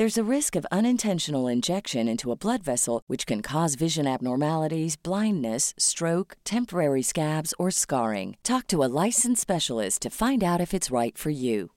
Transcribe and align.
There's 0.00 0.16
a 0.16 0.34
risk 0.36 0.56
of 0.56 0.64
unintentional 0.72 1.46
injection 1.46 2.08
into 2.08 2.32
a 2.32 2.34
blood 2.34 2.62
vessel, 2.62 3.02
which 3.06 3.26
can 3.26 3.42
cause 3.42 3.74
vision 3.74 4.06
abnormalities, 4.06 4.96
blindness, 4.96 5.74
stroke, 5.76 6.38
temporary 6.42 7.02
scabs, 7.02 7.52
or 7.58 7.70
scarring. 7.70 8.38
Talk 8.42 8.66
to 8.68 8.82
a 8.82 8.88
licensed 9.04 9.42
specialist 9.42 10.00
to 10.00 10.08
find 10.08 10.42
out 10.42 10.58
if 10.58 10.72
it's 10.72 10.90
right 10.90 11.18
for 11.18 11.28
you. 11.28 11.72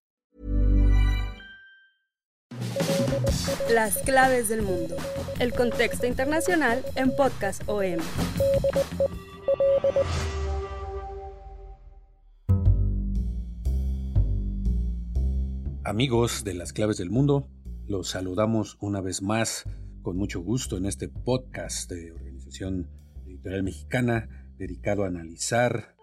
Las 3.70 4.02
claves 4.05 4.48
del 4.48 4.62
mundo. 4.62 4.96
El 5.41 5.52
contexto 5.52 6.08
internacional 6.08 6.82
en 6.96 7.13
Podcast 7.18 7.68
OM. 7.68 7.99
Amigos 15.84 16.46
de 16.46 16.54
las 16.54 16.71
claves 16.71 16.96
del 16.96 17.10
mundo, 17.10 17.49
los 17.87 18.09
saludamos 18.09 18.77
una 18.79 19.01
vez 19.01 19.21
más 19.21 19.65
con 20.01 20.15
mucho 20.15 20.41
gusto 20.41 20.77
en 20.77 20.85
este 20.85 21.09
podcast 21.09 21.91
de 21.91 22.13
Organización 22.13 22.90
Editorial 23.25 23.63
Mexicana 23.63 24.48
dedicado 24.57 25.03
a 25.03 25.07
analizar, 25.07 25.95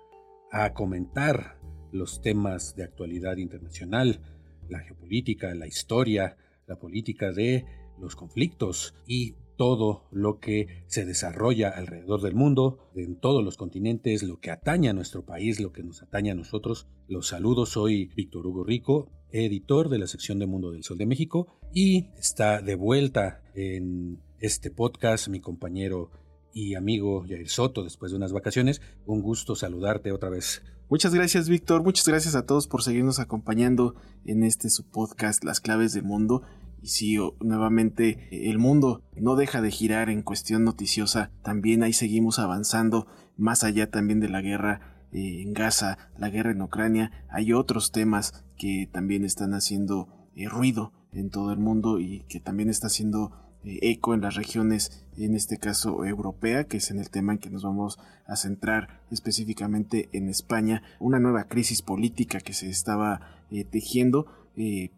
a 0.53 0.75
comentar 0.75 1.59
los 1.91 2.21
temas 2.21 2.77
de 2.77 2.85
actualidad 2.85 3.39
internacional, 3.39 4.21
la 4.69 4.81
geopolítica, 4.81 5.55
la 5.55 5.67
historia, 5.67 6.37
la 6.67 6.77
política 6.77 7.33
de 7.33 7.65
los 7.99 8.15
conflictos 8.15 8.95
y 9.07 9.37
todo 9.61 10.09
lo 10.11 10.41
que 10.41 10.85
se 10.87 11.05
desarrolla 11.05 11.69
alrededor 11.69 12.23
del 12.23 12.35
mundo, 12.35 12.79
en 12.95 13.15
todos 13.15 13.45
los 13.45 13.59
continentes, 13.59 14.23
lo 14.23 14.41
que 14.41 14.51
atañe 14.51 14.89
a 14.89 14.95
nuestro 14.95 15.27
país, 15.27 15.61
lo 15.61 15.71
que 15.71 15.83
nos 15.83 16.03
atañe 16.03 16.31
a 16.31 16.35
nosotros. 16.35 16.87
Los 17.09 17.27
saludos, 17.27 17.69
soy 17.69 18.07
Víctor 18.17 18.47
Hugo 18.47 18.65
Rico, 18.65 19.11
editor 19.33 19.91
de 19.91 19.99
la 19.99 20.07
sección 20.07 20.39
de 20.39 20.47
Mundo 20.47 20.71
del 20.71 20.83
Sol 20.83 20.97
de 20.97 21.05
México, 21.05 21.47
y 21.75 22.07
está 22.17 22.63
de 22.63 22.75
vuelta 22.75 23.43
en 23.55 24.23
este 24.39 24.71
podcast 24.71 25.29
mi 25.29 25.41
compañero 25.41 26.11
y 26.55 26.75
amigo 26.75 27.27
Jair 27.29 27.51
Soto 27.51 27.85
después 27.85 28.13
de 28.13 28.17
unas 28.17 28.33
vacaciones. 28.33 28.81
Un 29.05 29.21
gusto 29.21 29.55
saludarte 29.57 30.11
otra 30.11 30.31
vez. 30.31 30.63
Muchas 30.89 31.15
gracias 31.15 31.51
Víctor, 31.51 31.85
muchas 31.85 32.09
gracias 32.09 32.35
a 32.35 32.47
todos 32.47 32.67
por 32.67 32.83
seguirnos 32.83 33.21
acompañando 33.21 33.95
en 34.25 34.43
este 34.43 34.71
su 34.71 34.89
podcast 34.89 35.45
Las 35.45 35.61
Claves 35.61 35.93
del 35.93 36.05
Mundo. 36.05 36.45
Y 36.83 36.89
sí, 36.89 37.19
nuevamente 37.41 38.29
el 38.31 38.59
mundo 38.59 39.03
no 39.15 39.37
deja 39.37 39.61
de 39.61 39.71
girar 39.71 40.09
en 40.09 40.23
cuestión 40.23 40.65
noticiosa, 40.65 41.31
también 41.43 41.83
ahí 41.83 41.93
seguimos 41.93 42.39
avanzando, 42.39 43.07
más 43.37 43.65
allá 43.65 43.91
también 43.91 44.21
de 44.21 44.29
la 44.29 44.41
guerra 44.41 45.01
eh, 45.13 45.43
en 45.43 45.53
Gaza, 45.55 45.99
la 46.19 46.31
guerra 46.31 46.53
en 46.53 46.63
Ucrania, 46.63 47.11
hay 47.29 47.53
otros 47.53 47.91
temas 47.91 48.45
que 48.57 48.89
también 48.93 49.25
están 49.25 49.55
haciendo 49.55 50.09
eh, 50.37 50.49
ruido 50.49 50.93
en 51.13 51.31
todo 51.31 51.53
el 51.53 51.59
mundo 51.59 51.99
y 51.99 52.21
que 52.29 52.39
también 52.39 52.71
está 52.71 52.87
haciendo 52.87 53.33
eh, 53.65 53.79
eco 53.83 54.15
en 54.15 54.21
las 54.21 54.37
regiones, 54.37 55.05
en 55.17 55.35
este 55.35 55.59
caso 55.59 56.05
europea, 56.05 56.65
que 56.65 56.77
es 56.77 56.93
en 56.93 57.01
el 57.01 57.11
tema 57.11 57.33
en 57.33 57.39
que 57.41 57.51
nos 57.51 57.65
vamos 57.65 57.99
a 58.25 58.37
centrar 58.37 59.01
específicamente 59.11 60.09
en 60.13 60.29
España, 60.29 60.83
una 61.01 61.19
nueva 61.19 61.45
crisis 61.45 61.83
política 61.83 62.39
que 62.39 62.53
se 62.53 62.71
estaba 62.71 63.37
tejiendo, 63.73 64.27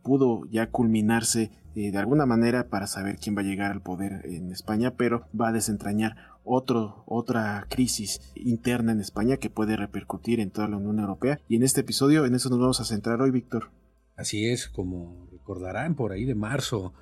pudo 0.03 0.45
ya 0.51 0.69
culminarse 0.69 1.51
eh, 1.75 1.91
de 1.91 1.99
alguna 1.99 2.27
manera 2.27 2.69
para 2.69 2.87
saber 2.87 3.17
quién 3.17 3.37
va 3.37 3.41
a 3.41 3.45
llegar 3.45 3.71
al 3.73 3.83
poder 3.83 4.23
en 4.25 4.51
España, 4.51 4.95
pero 4.97 5.27
va 5.39 5.49
a 5.49 5.53
desentrañar 5.53 6.17
otro, 6.45 7.05
otra 7.07 7.67
crisis 7.69 8.33
interna 8.35 8.93
en 8.93 9.01
España 9.01 9.37
que 9.37 9.51
puede 9.51 9.77
repercutir 9.77 10.41
en 10.41 10.51
toda 10.51 10.69
la 10.69 10.77
Unión 10.77 10.99
Europea. 10.99 11.41
Y 11.49 11.57
en 11.57 11.63
este 11.63 11.83
episodio, 11.83 12.27
en 12.27 12.35
eso 12.35 12.51
nos 12.51 12.59
vamos 12.59 12.81
a 12.81 12.85
centrar 12.85 13.21
hoy, 13.23 13.31
Víctor. 13.31 13.71
Así 14.17 14.49
es, 14.49 14.69
como 14.69 15.29
recordarán, 15.33 15.95
por 15.95 16.13
ahí 16.13 16.25
de 16.25 16.35
marzo 16.35 16.93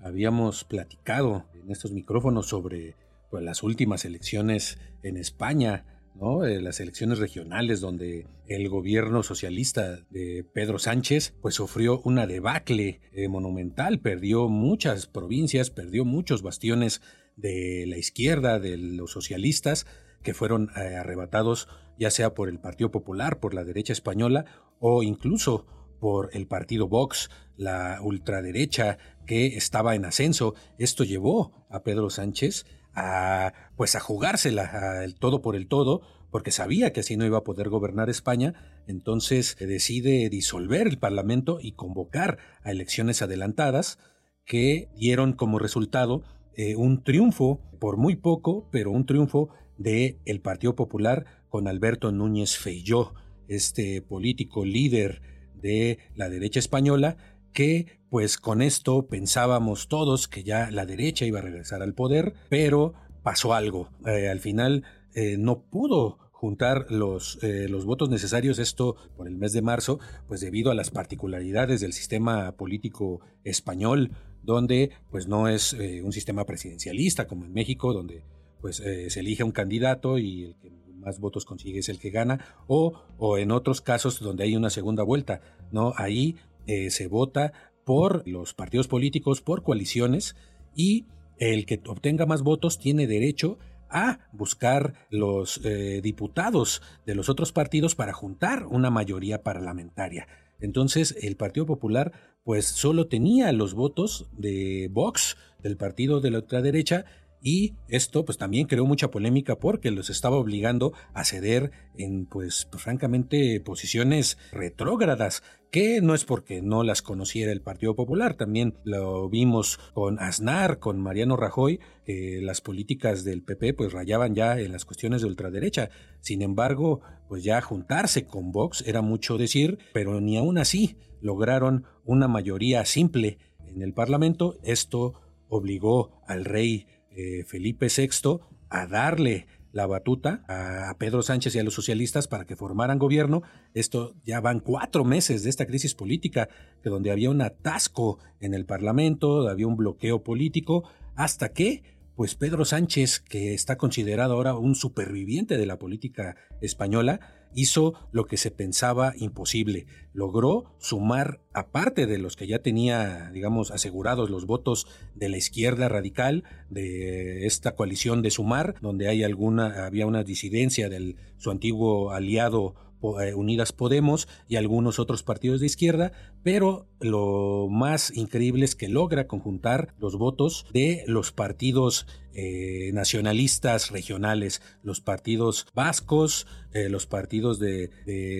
habíamos 0.00 0.64
platicado 0.64 1.44
en 1.54 1.70
estos 1.70 1.92
micrófonos 1.92 2.46
sobre 2.48 2.94
pues, 3.30 3.42
las 3.42 3.62
últimas 3.62 4.04
elecciones 4.04 4.78
en 5.02 5.16
España 5.16 5.84
eh, 6.20 6.60
las 6.60 6.80
elecciones 6.80 7.18
regionales 7.18 7.80
donde 7.80 8.26
el 8.48 8.68
gobierno 8.68 9.22
socialista 9.22 10.00
de 10.10 10.44
Pedro 10.52 10.80
Sánchez 10.80 11.34
pues 11.40 11.54
sufrió 11.54 12.00
una 12.00 12.26
debacle 12.26 13.00
eh, 13.12 13.28
monumental, 13.28 14.00
perdió 14.00 14.48
muchas 14.48 15.06
provincias, 15.06 15.70
perdió 15.70 16.04
muchos 16.04 16.42
bastiones 16.42 17.02
de 17.36 17.84
la 17.86 17.98
izquierda, 17.98 18.58
de 18.58 18.76
los 18.76 19.12
socialistas, 19.12 19.86
que 20.22 20.34
fueron 20.34 20.70
eh, 20.76 20.96
arrebatados 20.96 21.68
ya 21.98 22.10
sea 22.10 22.34
por 22.34 22.48
el 22.48 22.58
Partido 22.58 22.90
Popular, 22.90 23.38
por 23.38 23.54
la 23.54 23.64
derecha 23.64 23.92
española 23.92 24.44
o 24.80 25.04
incluso 25.04 25.66
por 26.00 26.30
el 26.32 26.46
partido 26.46 26.88
Vox, 26.88 27.30
la 27.56 28.00
ultraderecha 28.02 28.98
que 29.26 29.56
estaba 29.56 29.94
en 29.94 30.04
ascenso. 30.04 30.54
Esto 30.78 31.04
llevó 31.04 31.66
a 31.70 31.82
Pedro 31.82 32.10
Sánchez 32.10 32.66
a 32.98 33.54
pues 33.76 33.94
a 33.94 34.00
jugársela 34.00 35.04
el 35.04 35.14
todo 35.14 35.40
por 35.40 35.54
el 35.54 35.68
todo, 35.68 36.02
porque 36.30 36.50
sabía 36.50 36.92
que 36.92 37.00
así 37.00 37.16
no 37.16 37.24
iba 37.24 37.38
a 37.38 37.44
poder 37.44 37.68
gobernar 37.68 38.10
España, 38.10 38.82
entonces 38.86 39.56
decide 39.58 40.28
disolver 40.28 40.86
el 40.88 40.98
Parlamento 40.98 41.58
y 41.60 41.72
convocar 41.72 42.38
a 42.62 42.70
elecciones 42.70 43.22
adelantadas 43.22 43.98
que 44.44 44.88
dieron 44.96 45.32
como 45.32 45.58
resultado 45.58 46.22
eh, 46.56 46.74
un 46.74 47.04
triunfo, 47.04 47.60
por 47.78 47.96
muy 47.96 48.16
poco, 48.16 48.68
pero 48.72 48.90
un 48.90 49.06
triunfo 49.06 49.50
del 49.76 50.18
el 50.24 50.40
Partido 50.40 50.74
Popular 50.74 51.24
con 51.48 51.68
Alberto 51.68 52.10
Núñez 52.10 52.56
Feijó, 52.56 53.14
este 53.46 54.02
político 54.02 54.64
líder 54.64 55.22
de 55.54 55.98
la 56.16 56.28
derecha 56.28 56.58
española, 56.58 57.16
que 57.52 57.98
pues 58.10 58.38
con 58.38 58.62
esto 58.62 59.06
pensábamos 59.06 59.88
todos 59.88 60.28
que 60.28 60.42
ya 60.42 60.70
la 60.70 60.86
derecha 60.86 61.26
iba 61.26 61.40
a 61.40 61.42
regresar 61.42 61.82
al 61.82 61.94
poder, 61.94 62.34
pero 62.48 62.94
pasó 63.22 63.54
algo. 63.54 63.90
Eh, 64.06 64.28
al 64.28 64.40
final 64.40 64.84
eh, 65.14 65.36
no 65.38 65.60
pudo 65.60 66.18
juntar 66.32 66.86
los, 66.88 67.38
eh, 67.42 67.66
los 67.68 67.84
votos 67.84 68.08
necesarios, 68.08 68.58
esto 68.58 68.96
por 69.16 69.26
el 69.26 69.36
mes 69.36 69.52
de 69.52 69.60
marzo, 69.60 69.98
pues 70.28 70.40
debido 70.40 70.70
a 70.70 70.74
las 70.74 70.90
particularidades 70.90 71.80
del 71.80 71.92
sistema 71.92 72.52
político 72.52 73.20
español, 73.44 74.12
donde 74.42 74.92
pues 75.10 75.26
no 75.26 75.48
es 75.48 75.74
un 75.74 76.12
sistema 76.12 76.46
presidencialista 76.46 77.26
como 77.26 77.44
en 77.44 77.52
México, 77.52 77.92
donde 77.92 78.22
pues 78.60 78.76
se 78.76 79.20
elige 79.20 79.42
un 79.42 79.50
candidato 79.50 80.16
y 80.16 80.44
el 80.44 80.54
que 80.56 80.70
más 80.98 81.18
votos 81.18 81.44
consigue 81.44 81.80
es 81.80 81.88
el 81.88 81.98
que 81.98 82.10
gana, 82.10 82.56
o, 82.66 83.02
o 83.18 83.36
en 83.36 83.50
otros 83.50 83.80
casos 83.80 84.20
donde 84.20 84.44
hay 84.44 84.56
una 84.56 84.70
segunda 84.70 85.02
vuelta, 85.02 85.40
¿no? 85.72 85.92
Ahí 85.96 86.36
eh, 86.68 86.90
se 86.90 87.08
vota 87.08 87.52
por 87.84 88.22
los 88.28 88.54
partidos 88.54 88.86
políticos, 88.86 89.40
por 89.40 89.64
coaliciones, 89.64 90.36
y 90.76 91.06
el 91.38 91.66
que 91.66 91.80
obtenga 91.86 92.26
más 92.26 92.42
votos 92.42 92.78
tiene 92.78 93.06
derecho 93.06 93.58
a 93.90 94.28
buscar 94.32 94.94
los 95.10 95.60
eh, 95.64 96.00
diputados 96.02 96.82
de 97.06 97.14
los 97.14 97.28
otros 97.28 97.52
partidos 97.52 97.94
para 97.94 98.12
juntar 98.12 98.66
una 98.66 98.90
mayoría 98.90 99.42
parlamentaria. 99.42 100.28
Entonces 100.60 101.16
el 101.22 101.36
Partido 101.36 101.66
Popular 101.66 102.12
pues 102.44 102.66
solo 102.66 103.08
tenía 103.08 103.52
los 103.52 103.74
votos 103.74 104.28
de 104.32 104.88
Vox, 104.90 105.36
del 105.62 105.76
partido 105.76 106.20
de 106.20 106.30
la 106.30 106.38
ultraderecha, 106.38 107.04
y 107.40 107.74
esto 107.88 108.24
pues 108.24 108.38
también 108.38 108.66
creó 108.66 108.84
mucha 108.84 109.10
polémica 109.10 109.56
porque 109.56 109.90
los 109.90 110.10
estaba 110.10 110.36
obligando 110.36 110.92
a 111.14 111.24
ceder 111.24 111.70
en 111.96 112.26
pues, 112.26 112.66
pues 112.70 112.82
francamente 112.82 113.60
posiciones 113.60 114.38
retrógradas 114.52 115.42
que 115.70 116.00
no 116.00 116.14
es 116.14 116.24
porque 116.24 116.62
no 116.62 116.82
las 116.82 117.02
conociera 117.02 117.52
el 117.52 117.60
Partido 117.60 117.94
Popular, 117.94 118.34
también 118.34 118.74
lo 118.84 119.28
vimos 119.28 119.78
con 119.92 120.18
Aznar, 120.18 120.78
con 120.78 120.98
Mariano 120.98 121.36
Rajoy, 121.36 121.78
que 122.06 122.40
las 122.42 122.60
políticas 122.60 123.22
del 123.22 123.42
PP 123.42 123.74
pues 123.74 123.92
rayaban 123.92 124.34
ya 124.34 124.58
en 124.58 124.72
las 124.72 124.86
cuestiones 124.86 125.20
de 125.20 125.28
ultraderecha. 125.28 125.90
Sin 126.20 126.40
embargo, 126.40 127.02
pues 127.28 127.44
ya 127.44 127.60
juntarse 127.60 128.26
con 128.26 128.50
Vox 128.50 128.82
era 128.86 129.02
mucho 129.02 129.36
decir, 129.36 129.78
pero 129.92 130.20
ni 130.20 130.38
aún 130.38 130.56
así 130.56 130.96
lograron 131.20 131.84
una 132.04 132.28
mayoría 132.28 132.84
simple 132.86 133.38
en 133.66 133.82
el 133.82 133.92
Parlamento. 133.92 134.58
Esto 134.62 135.20
obligó 135.48 136.22
al 136.26 136.44
rey 136.44 136.86
eh, 137.18 137.42
Felipe 137.44 137.88
VI 137.88 138.38
a 138.70 138.86
darle 138.86 139.48
la 139.72 139.86
batuta 139.86 140.44
a 140.46 140.94
Pedro 140.98 141.22
Sánchez 141.22 141.56
y 141.56 141.58
a 141.58 141.64
los 141.64 141.74
socialistas 141.74 142.28
para 142.28 142.46
que 142.46 142.54
formaran 142.54 143.00
gobierno. 143.00 143.42
Esto 143.74 144.14
ya 144.24 144.40
van 144.40 144.60
cuatro 144.60 145.04
meses 145.04 145.42
de 145.42 145.50
esta 145.50 145.66
crisis 145.66 145.96
política, 145.96 146.48
que 146.80 146.90
donde 146.90 147.10
había 147.10 147.30
un 147.30 147.42
atasco 147.42 148.18
en 148.38 148.54
el 148.54 148.66
Parlamento, 148.66 149.48
había 149.48 149.66
un 149.66 149.76
bloqueo 149.76 150.22
político, 150.22 150.88
hasta 151.16 151.48
que 151.48 151.82
pues 152.14 152.36
Pedro 152.36 152.64
Sánchez, 152.64 153.18
que 153.20 153.52
está 153.52 153.76
considerado 153.76 154.34
ahora 154.34 154.54
un 154.54 154.76
superviviente 154.76 155.56
de 155.56 155.66
la 155.66 155.78
política 155.78 156.36
española, 156.60 157.20
hizo 157.54 157.94
lo 158.12 158.26
que 158.26 158.36
se 158.36 158.50
pensaba 158.50 159.12
imposible. 159.16 159.86
Logró 160.12 160.74
sumar, 160.78 161.40
aparte 161.52 162.06
de 162.06 162.18
los 162.18 162.36
que 162.36 162.46
ya 162.46 162.60
tenía, 162.60 163.30
digamos, 163.32 163.70
asegurados 163.70 164.30
los 164.30 164.46
votos 164.46 164.86
de 165.14 165.28
la 165.28 165.36
izquierda 165.36 165.88
radical, 165.88 166.44
de 166.70 167.46
esta 167.46 167.74
coalición 167.74 168.22
de 168.22 168.30
Sumar, 168.30 168.74
donde 168.80 169.08
hay 169.08 169.22
alguna, 169.22 169.86
había 169.86 170.06
una 170.06 170.24
disidencia 170.24 170.88
de 170.88 171.16
su 171.36 171.50
antiguo 171.50 172.10
aliado 172.10 172.74
Unidas 173.00 173.72
Podemos 173.72 174.28
y 174.48 174.56
algunos 174.56 174.98
otros 174.98 175.22
partidos 175.22 175.60
de 175.60 175.66
izquierda, 175.66 176.12
pero 176.42 176.86
lo 177.00 177.68
más 177.70 178.16
increíble 178.16 178.64
es 178.64 178.74
que 178.74 178.88
logra 178.88 179.26
conjuntar 179.26 179.94
los 179.98 180.16
votos 180.16 180.66
de 180.72 181.04
los 181.06 181.32
partidos 181.32 182.06
eh, 182.34 182.90
nacionalistas 182.92 183.90
regionales, 183.90 184.62
los 184.82 185.00
partidos 185.00 185.66
vascos, 185.74 186.46
eh, 186.72 186.88
los 186.88 187.06
partidos 187.06 187.58
de, 187.58 187.90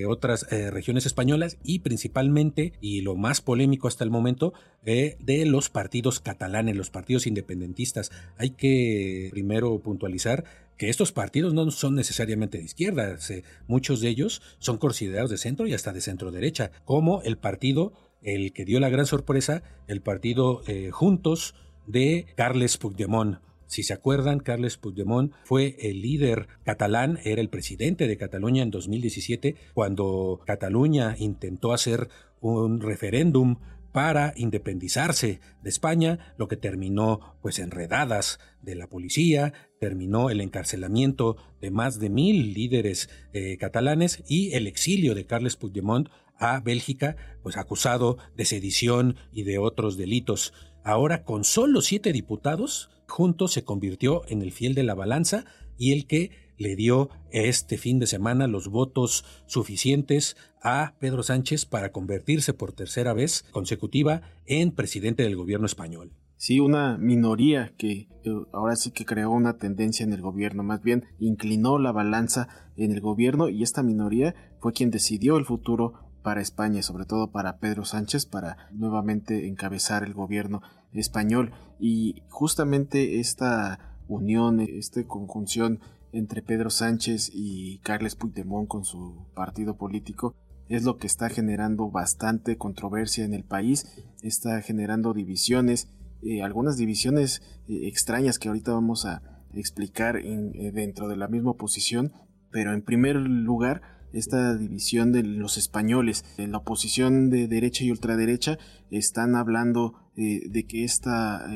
otras 0.08 0.46
regiones 0.50 1.06
españolas 1.06 1.58
y 1.64 1.80
principalmente, 1.80 2.72
y 2.80 3.00
lo 3.00 3.16
más 3.16 3.40
polémico 3.40 3.88
hasta 3.88 4.04
el 4.04 4.10
momento, 4.10 4.52
de 4.84 5.44
los 5.46 5.68
partidos 5.68 6.20
catalanes, 6.20 6.76
los 6.76 6.90
partidos 6.90 7.26
independentistas. 7.26 8.10
Hay 8.38 8.50
que 8.50 9.28
primero 9.30 9.78
puntualizar 9.80 10.44
que 10.78 10.88
estos 10.88 11.12
partidos 11.12 11.52
no 11.52 11.70
son 11.70 11.94
necesariamente 11.96 12.58
de 12.58 12.64
izquierda, 12.64 13.18
muchos 13.66 14.00
de 14.00 14.08
ellos 14.08 14.40
son 14.58 14.78
considerados 14.78 15.30
de 15.30 15.36
centro 15.36 15.66
y 15.66 15.74
hasta 15.74 15.92
de 15.92 16.00
centro 16.00 16.30
derecha, 16.30 16.70
como 16.84 17.20
el 17.22 17.36
partido, 17.36 17.92
el 18.22 18.52
que 18.52 18.64
dio 18.64 18.80
la 18.80 18.88
gran 18.88 19.04
sorpresa, 19.04 19.62
el 19.88 20.00
partido 20.00 20.62
eh, 20.66 20.90
Juntos 20.90 21.54
de 21.86 22.26
Carles 22.36 22.78
Puigdemont. 22.78 23.38
Si 23.66 23.82
se 23.82 23.92
acuerdan, 23.92 24.38
Carles 24.38 24.78
Puigdemont 24.78 25.32
fue 25.44 25.76
el 25.80 26.00
líder 26.00 26.48
catalán, 26.64 27.18
era 27.24 27.42
el 27.42 27.50
presidente 27.50 28.06
de 28.06 28.16
Cataluña 28.16 28.62
en 28.62 28.70
2017, 28.70 29.56
cuando 29.74 30.40
Cataluña 30.46 31.16
intentó 31.18 31.74
hacer 31.74 32.08
un 32.40 32.80
referéndum 32.80 33.56
para 33.92 34.32
independizarse 34.36 35.40
de 35.62 35.70
España, 35.70 36.34
lo 36.36 36.48
que 36.48 36.56
terminó 36.56 37.36
pues 37.42 37.58
enredadas 37.58 38.38
de 38.62 38.74
la 38.74 38.88
policía, 38.88 39.52
terminó 39.80 40.30
el 40.30 40.40
encarcelamiento 40.40 41.36
de 41.60 41.70
más 41.70 41.98
de 41.98 42.10
mil 42.10 42.52
líderes 42.52 43.08
eh, 43.32 43.56
catalanes 43.58 44.22
y 44.28 44.52
el 44.54 44.66
exilio 44.66 45.14
de 45.14 45.26
Carles 45.26 45.56
Puigdemont 45.56 46.08
a 46.38 46.60
Bélgica, 46.60 47.16
pues 47.42 47.56
acusado 47.56 48.18
de 48.36 48.44
sedición 48.44 49.16
y 49.32 49.42
de 49.42 49.58
otros 49.58 49.96
delitos. 49.96 50.52
Ahora, 50.84 51.24
con 51.24 51.44
solo 51.44 51.80
siete 51.80 52.12
diputados, 52.12 52.90
juntos 53.08 53.52
se 53.52 53.64
convirtió 53.64 54.22
en 54.28 54.42
el 54.42 54.52
fiel 54.52 54.74
de 54.74 54.84
la 54.84 54.94
balanza 54.94 55.44
y 55.76 55.92
el 55.92 56.06
que 56.06 56.47
le 56.58 56.76
dio 56.76 57.08
este 57.30 57.78
fin 57.78 57.98
de 57.98 58.06
semana 58.06 58.46
los 58.46 58.68
votos 58.68 59.24
suficientes 59.46 60.36
a 60.62 60.94
Pedro 60.98 61.22
Sánchez 61.22 61.64
para 61.64 61.92
convertirse 61.92 62.52
por 62.52 62.72
tercera 62.72 63.14
vez 63.14 63.44
consecutiva 63.52 64.22
en 64.44 64.72
presidente 64.72 65.22
del 65.22 65.36
gobierno 65.36 65.66
español. 65.66 66.12
Sí, 66.36 66.60
una 66.60 66.98
minoría 66.98 67.72
que 67.76 68.08
ahora 68.52 68.76
sí 68.76 68.92
que 68.92 69.04
creó 69.04 69.30
una 69.30 69.58
tendencia 69.58 70.04
en 70.04 70.12
el 70.12 70.20
gobierno, 70.20 70.62
más 70.62 70.82
bien 70.82 71.04
inclinó 71.18 71.78
la 71.78 71.90
balanza 71.90 72.48
en 72.76 72.92
el 72.92 73.00
gobierno 73.00 73.48
y 73.48 73.64
esta 73.64 73.82
minoría 73.82 74.34
fue 74.60 74.72
quien 74.72 74.90
decidió 74.90 75.36
el 75.36 75.44
futuro 75.44 75.94
para 76.22 76.40
España, 76.40 76.82
sobre 76.82 77.06
todo 77.06 77.32
para 77.32 77.58
Pedro 77.58 77.84
Sánchez, 77.84 78.26
para 78.26 78.68
nuevamente 78.72 79.48
encabezar 79.48 80.04
el 80.04 80.14
gobierno 80.14 80.62
español. 80.92 81.52
Y 81.80 82.22
justamente 82.28 83.18
esta 83.18 83.96
unión, 84.08 84.60
esta 84.60 85.04
conjunción 85.06 85.80
entre 86.12 86.42
Pedro 86.42 86.70
Sánchez 86.70 87.30
y 87.32 87.78
Carles 87.80 88.16
Puigdemont 88.16 88.68
con 88.68 88.84
su 88.84 89.26
partido 89.34 89.76
político 89.76 90.34
es 90.68 90.84
lo 90.84 90.98
que 90.98 91.06
está 91.06 91.28
generando 91.28 91.90
bastante 91.90 92.56
controversia 92.56 93.24
en 93.24 93.34
el 93.34 93.44
país, 93.44 93.86
está 94.22 94.60
generando 94.60 95.14
divisiones, 95.14 95.88
eh, 96.22 96.42
algunas 96.42 96.76
divisiones 96.76 97.42
eh, 97.68 97.88
extrañas 97.88 98.38
que 98.38 98.48
ahorita 98.48 98.72
vamos 98.72 99.06
a 99.06 99.22
explicar 99.54 100.16
eh, 100.16 100.70
dentro 100.74 101.08
de 101.08 101.16
la 101.16 101.28
misma 101.28 101.52
oposición, 101.52 102.12
pero 102.50 102.74
en 102.74 102.82
primer 102.82 103.16
lugar 103.16 103.80
esta 104.12 104.56
división 104.56 105.12
de 105.12 105.22
los 105.22 105.58
españoles, 105.58 106.24
en 106.38 106.52
la 106.52 106.58
oposición 106.58 107.28
de 107.30 107.46
derecha 107.46 107.84
y 107.84 107.90
ultraderecha 107.90 108.58
están 108.90 109.36
hablando 109.36 109.94
de 110.16 110.64
que 110.66 110.82
esta, 110.82 111.46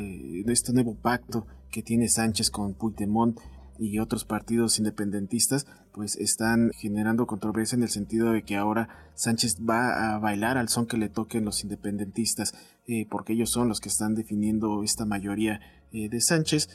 este 0.47 0.73
nuevo 0.73 0.95
pacto 0.95 1.47
que 1.71 1.83
tiene 1.83 2.09
Sánchez 2.09 2.51
con 2.51 2.75
Puigdemont 2.75 3.41
y 3.79 3.99
otros 3.99 4.25
partidos 4.25 4.79
independentistas 4.79 5.67
pues 5.93 6.17
están 6.17 6.71
generando 6.77 7.27
controversia 7.27 7.77
en 7.77 7.83
el 7.83 7.89
sentido 7.89 8.33
de 8.33 8.43
que 8.43 8.57
ahora 8.57 8.89
Sánchez 9.15 9.59
va 9.69 10.15
a 10.15 10.19
bailar 10.19 10.59
al 10.59 10.69
son 10.69 10.87
que 10.87 10.97
le 10.97 11.09
toquen 11.09 11.45
los 11.45 11.63
independentistas 11.63 12.55
eh, 12.87 13.07
porque 13.11 13.35
ellos 13.35 13.51
son 13.51 13.69
los 13.69 13.81
que 13.81 13.89
están 13.89 14.15
definiendo 14.15 14.83
esta 14.83 15.05
mayoría 15.05 15.61
eh, 15.93 16.09
de 16.09 16.21
Sánchez. 16.21 16.69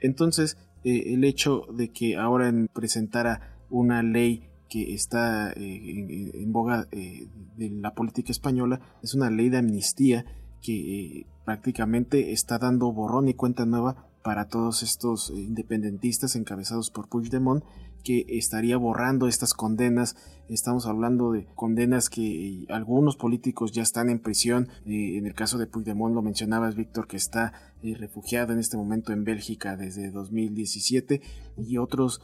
Entonces 0.00 0.56
eh, 0.84 1.14
el 1.14 1.24
hecho 1.24 1.66
de 1.72 1.90
que 1.90 2.16
ahora 2.16 2.52
presentara 2.72 3.58
una 3.70 4.02
ley 4.02 4.48
que 4.68 4.94
está 4.94 5.52
en, 5.54 6.52
boga 6.52 6.88
de 6.90 7.70
la 7.70 7.94
política 7.94 8.32
española 8.32 8.80
es 9.02 9.14
una 9.14 9.30
ley 9.30 9.48
de 9.48 9.58
amnistía 9.58 10.24
que 10.62 11.26
prácticamente 11.44 12.32
está 12.32 12.58
dando 12.58 12.92
borrón 12.92 13.28
y 13.28 13.34
cuenta 13.34 13.66
nueva 13.66 14.08
para 14.24 14.48
todos 14.48 14.82
estos 14.82 15.28
eh, 15.28 15.34
independentistas 15.34 16.34
encabezados 16.34 16.90
por 16.90 17.08
Puigdemont 17.10 17.62
que 18.02 18.24
estaría 18.28 18.78
borrando 18.78 19.28
estas 19.28 19.52
condenas. 19.52 20.16
Estamos 20.48 20.86
hablando 20.86 21.32
de 21.32 21.46
condenas 21.54 22.08
que 22.08 22.64
algunos 22.70 23.16
políticos 23.16 23.72
ya 23.72 23.82
están 23.82 24.08
en 24.08 24.18
prisión. 24.18 24.68
Eh, 24.86 25.18
en 25.18 25.26
el 25.26 25.34
caso 25.34 25.58
de 25.58 25.66
Puigdemont 25.66 26.14
lo 26.14 26.22
mencionabas, 26.22 26.74
Víctor, 26.74 27.06
que 27.06 27.18
está 27.18 27.52
eh, 27.82 27.94
refugiado 27.98 28.54
en 28.54 28.60
este 28.60 28.78
momento 28.78 29.12
en 29.12 29.24
Bélgica 29.24 29.76
desde 29.76 30.10
2017 30.10 31.20
y 31.58 31.76
otros 31.76 32.20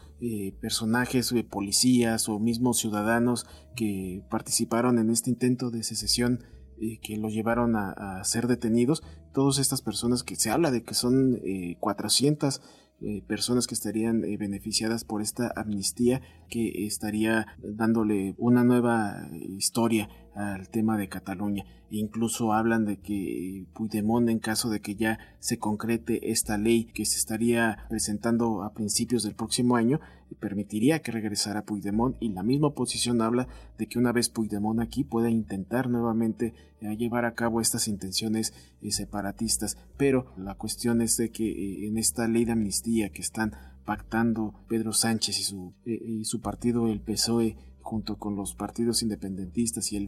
personajes, 0.61 1.33
policías 1.49 2.29
o 2.29 2.39
mismos 2.39 2.79
ciudadanos 2.79 3.47
que 3.75 4.23
participaron 4.31 4.99
en 4.99 5.09
este 5.09 5.31
intento 5.31 5.71
de 5.71 5.83
secesión 5.83 6.41
eh, 6.81 6.99
que 7.03 7.17
lo 7.17 7.29
llevaron 7.29 7.77
a, 7.77 8.23
ser 8.25 8.47
detenidos. 8.47 9.03
Todas 9.33 9.59
estas 9.59 9.83
personas 9.83 10.23
que 10.23 10.37
se 10.37 10.51
habla 10.51 10.71
de 10.71 10.83
que 10.83 10.95
son 10.95 11.41
400 11.79 12.57
eh, 12.57 12.61
eh, 13.03 13.23
personas 13.27 13.67
que 13.67 13.75
estarían 13.75 14.23
beneficiadas 14.23 15.05
por 15.05 15.23
esta 15.23 15.53
amnistía 15.57 16.23
que 16.51 16.85
estaría 16.87 17.47
dándole 17.63 18.35
una 18.37 18.65
nueva 18.65 19.29
historia 19.33 20.09
al 20.35 20.69
tema 20.69 20.97
de 20.97 21.09
Cataluña. 21.09 21.65
E 21.91 21.97
incluso 21.97 22.53
hablan 22.53 22.85
de 22.85 22.99
que 22.99 23.67
Puigdemont, 23.75 24.29
en 24.29 24.39
caso 24.39 24.71
de 24.71 24.81
que 24.81 24.95
ya 24.95 25.19
se 25.41 25.59
concrete 25.59 26.31
esta 26.31 26.57
ley 26.57 26.85
que 26.85 27.05
se 27.05 27.19
estaría 27.19 27.79
presentando 27.89 28.63
a 28.63 28.73
principios 28.73 29.25
del 29.25 29.35
próximo 29.35 29.75
año, 29.75 30.01
permitiría 30.39 31.01
que 31.01 31.11
regresara 31.11 31.65
Puigdemont 31.65 32.17
y 32.21 32.29
la 32.29 32.45
misma 32.45 32.69
oposición 32.69 33.21
habla 33.23 33.49
de 33.77 33.87
que 33.87 33.99
una 33.99 34.13
vez 34.13 34.29
Puigdemont 34.29 34.81
aquí 34.81 35.03
pueda 35.03 35.31
intentar 35.31 35.89
nuevamente 35.89 36.55
eh, 36.81 36.97
llevar 36.97 37.25
a 37.25 37.35
cabo 37.35 37.61
estas 37.61 37.89
intenciones 37.89 38.55
eh, 38.81 38.93
separatistas. 38.93 39.77
Pero 39.97 40.33
la 40.37 40.55
cuestión 40.55 41.03
es 41.03 41.17
de 41.17 41.31
que 41.31 41.51
eh, 41.51 41.89
en 41.89 41.99
esta 41.99 42.29
ley 42.29 42.45
de 42.45 42.53
amnistía 42.53 43.11
que 43.11 43.23
están 43.23 43.53
pactando 43.85 44.55
Pedro 44.69 44.93
Sánchez 44.93 45.39
y 45.39 45.43
su, 45.43 45.75
y 45.85 46.25
su 46.25 46.41
partido, 46.41 46.89
el 46.89 47.01
PSOE, 47.01 47.57
junto 47.81 48.19
con 48.19 48.37
los 48.37 48.55
partidos 48.55 49.03
independentistas 49.03 49.93
y 49.93 49.97
el, 49.97 50.07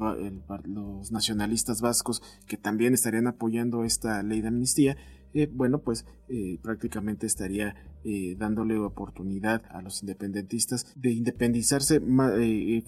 los 0.64 1.10
nacionalistas 1.10 1.80
vascos 1.80 2.22
que 2.46 2.56
también 2.56 2.94
estarían 2.94 3.26
apoyando 3.26 3.84
esta 3.84 4.22
ley 4.22 4.40
de 4.40 4.48
amnistía, 4.48 4.96
eh, 5.34 5.48
bueno, 5.50 5.80
pues 5.80 6.04
eh, 6.28 6.58
prácticamente 6.62 7.26
estaría 7.26 7.74
eh, 8.04 8.36
dándole 8.38 8.78
oportunidad 8.78 9.62
a 9.70 9.80
los 9.80 10.02
independentistas 10.02 10.92
de 10.94 11.12
independizarse 11.12 12.00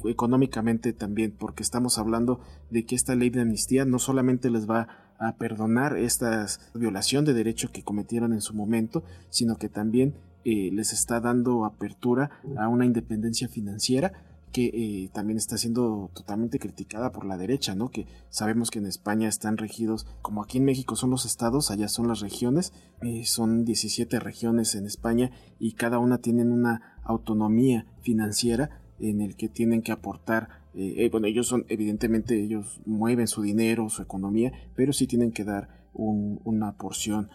económicamente 0.04 0.92
también, 0.92 1.32
porque 1.32 1.62
estamos 1.62 1.98
hablando 1.98 2.40
de 2.70 2.84
que 2.84 2.94
esta 2.94 3.14
ley 3.14 3.30
de 3.30 3.40
amnistía 3.40 3.84
no 3.84 3.98
solamente 3.98 4.50
les 4.50 4.68
va 4.68 4.88
a 5.18 5.36
perdonar 5.36 5.96
esta 5.96 6.46
violación 6.74 7.24
de 7.24 7.32
derecho 7.32 7.70
que 7.72 7.82
cometieron 7.82 8.32
en 8.32 8.42
su 8.42 8.54
momento, 8.54 9.04
sino 9.30 9.56
que 9.56 9.68
también 9.68 10.14
les 10.44 10.92
está 10.92 11.20
dando 11.20 11.64
apertura 11.64 12.30
a 12.58 12.68
una 12.68 12.84
independencia 12.84 13.48
financiera 13.48 14.12
que 14.54 14.70
eh, 14.72 15.10
también 15.12 15.36
está 15.36 15.58
siendo 15.58 16.12
totalmente 16.14 16.60
criticada 16.60 17.10
por 17.10 17.26
la 17.26 17.36
derecha, 17.36 17.74
¿no? 17.74 17.90
Que 17.90 18.06
sabemos 18.30 18.70
que 18.70 18.78
en 18.78 18.86
España 18.86 19.28
están 19.28 19.56
regidos, 19.56 20.06
como 20.22 20.44
aquí 20.44 20.58
en 20.58 20.64
México 20.64 20.94
son 20.94 21.10
los 21.10 21.26
estados, 21.26 21.72
allá 21.72 21.88
son 21.88 22.06
las 22.06 22.20
regiones, 22.20 22.72
eh, 23.02 23.24
son 23.24 23.64
17 23.64 24.20
regiones 24.20 24.76
en 24.76 24.86
España 24.86 25.32
y 25.58 25.72
cada 25.72 25.98
una 25.98 26.18
tienen 26.18 26.52
una 26.52 27.00
autonomía 27.02 27.86
financiera 28.02 28.80
en 29.00 29.22
el 29.22 29.34
que 29.34 29.48
tienen 29.48 29.82
que 29.82 29.90
aportar 29.90 30.62
eh, 30.76 31.08
bueno, 31.10 31.28
ellos 31.28 31.46
son, 31.46 31.66
evidentemente, 31.68 32.40
ellos 32.40 32.80
mueven 32.84 33.28
su 33.28 33.42
dinero, 33.42 33.88
su 33.88 34.02
economía, 34.02 34.52
pero 34.74 34.92
sí 34.92 35.06
tienen 35.06 35.30
que 35.30 35.44
dar 35.44 35.68
una 35.94 36.76
porción 36.76 37.30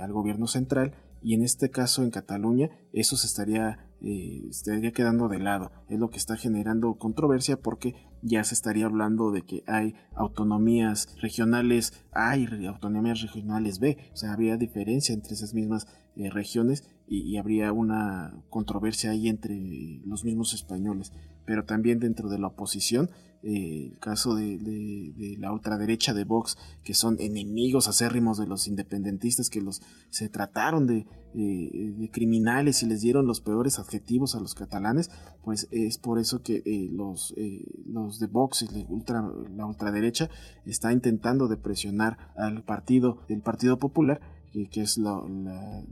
al 0.00 0.12
gobierno 0.12 0.46
central 0.46 0.94
y 1.22 1.34
en 1.34 1.42
este 1.42 1.70
caso 1.70 2.02
en 2.02 2.10
Cataluña 2.10 2.70
eso 2.92 3.16
se 3.16 3.26
estaría, 3.26 3.90
eh, 4.00 4.44
estaría 4.48 4.92
quedando 4.92 5.28
de 5.28 5.38
lado. 5.38 5.72
Es 5.88 5.98
lo 5.98 6.10
que 6.10 6.18
está 6.18 6.36
generando 6.36 6.94
controversia 6.94 7.60
porque 7.60 7.94
ya 8.22 8.42
se 8.44 8.54
estaría 8.54 8.86
hablando 8.86 9.30
de 9.30 9.42
que 9.42 9.62
hay 9.66 9.94
autonomías 10.14 11.16
regionales 11.20 12.04
A 12.12 12.36
y 12.36 12.66
autonomías 12.66 13.22
regionales 13.22 13.78
B. 13.78 13.98
O 14.12 14.16
sea, 14.16 14.32
habría 14.32 14.56
diferencia 14.56 15.14
entre 15.14 15.34
esas 15.34 15.54
mismas 15.54 15.86
eh, 16.16 16.30
regiones 16.30 16.84
y, 17.06 17.36
habría 17.36 17.72
una 17.72 18.42
controversia 18.50 19.10
ahí 19.10 19.28
entre 19.28 20.00
los 20.04 20.24
mismos 20.24 20.52
españoles. 20.52 21.12
Pero 21.44 21.64
también 21.64 22.00
dentro 22.00 22.28
de 22.28 22.38
la 22.38 22.48
oposición, 22.48 23.10
eh, 23.42 23.90
el 23.92 23.98
caso 23.98 24.34
de, 24.34 25.36
la 25.38 25.52
ultraderecha 25.52 26.14
de 26.14 26.24
Vox, 26.24 26.56
que 26.84 26.94
son 26.94 27.16
enemigos 27.20 27.88
acérrimos 27.88 28.38
de 28.38 28.46
los 28.46 28.66
independentistas, 28.66 29.50
que 29.50 29.60
los 29.60 29.82
se 30.10 30.28
trataron 30.28 30.86
de, 30.86 31.06
eh, 31.34 31.94
de 31.96 32.10
criminales 32.10 32.82
y 32.82 32.86
les 32.86 33.00
dieron 33.00 33.26
los 33.26 33.40
peores 33.40 33.78
adjetivos 33.78 34.34
a 34.34 34.40
los 34.40 34.54
catalanes, 34.54 35.10
pues 35.44 35.68
es 35.70 35.98
por 35.98 36.18
eso 36.18 36.42
que 36.42 36.62
los, 36.92 37.34
los 37.86 38.18
de 38.18 38.26
Vox 38.26 38.62
y 38.62 38.68
la, 38.68 38.84
ultra, 38.88 39.24
la 39.56 39.66
ultraderecha 39.66 40.28
está 40.64 40.92
intentando 40.92 41.48
de 41.48 41.56
presionar 41.56 42.32
al 42.36 42.62
partido 42.64 43.18
del 43.28 43.40
Partido 43.40 43.78
Popular 43.78 44.20
que 44.66 44.82
es 44.82 44.98
la, 44.98 45.22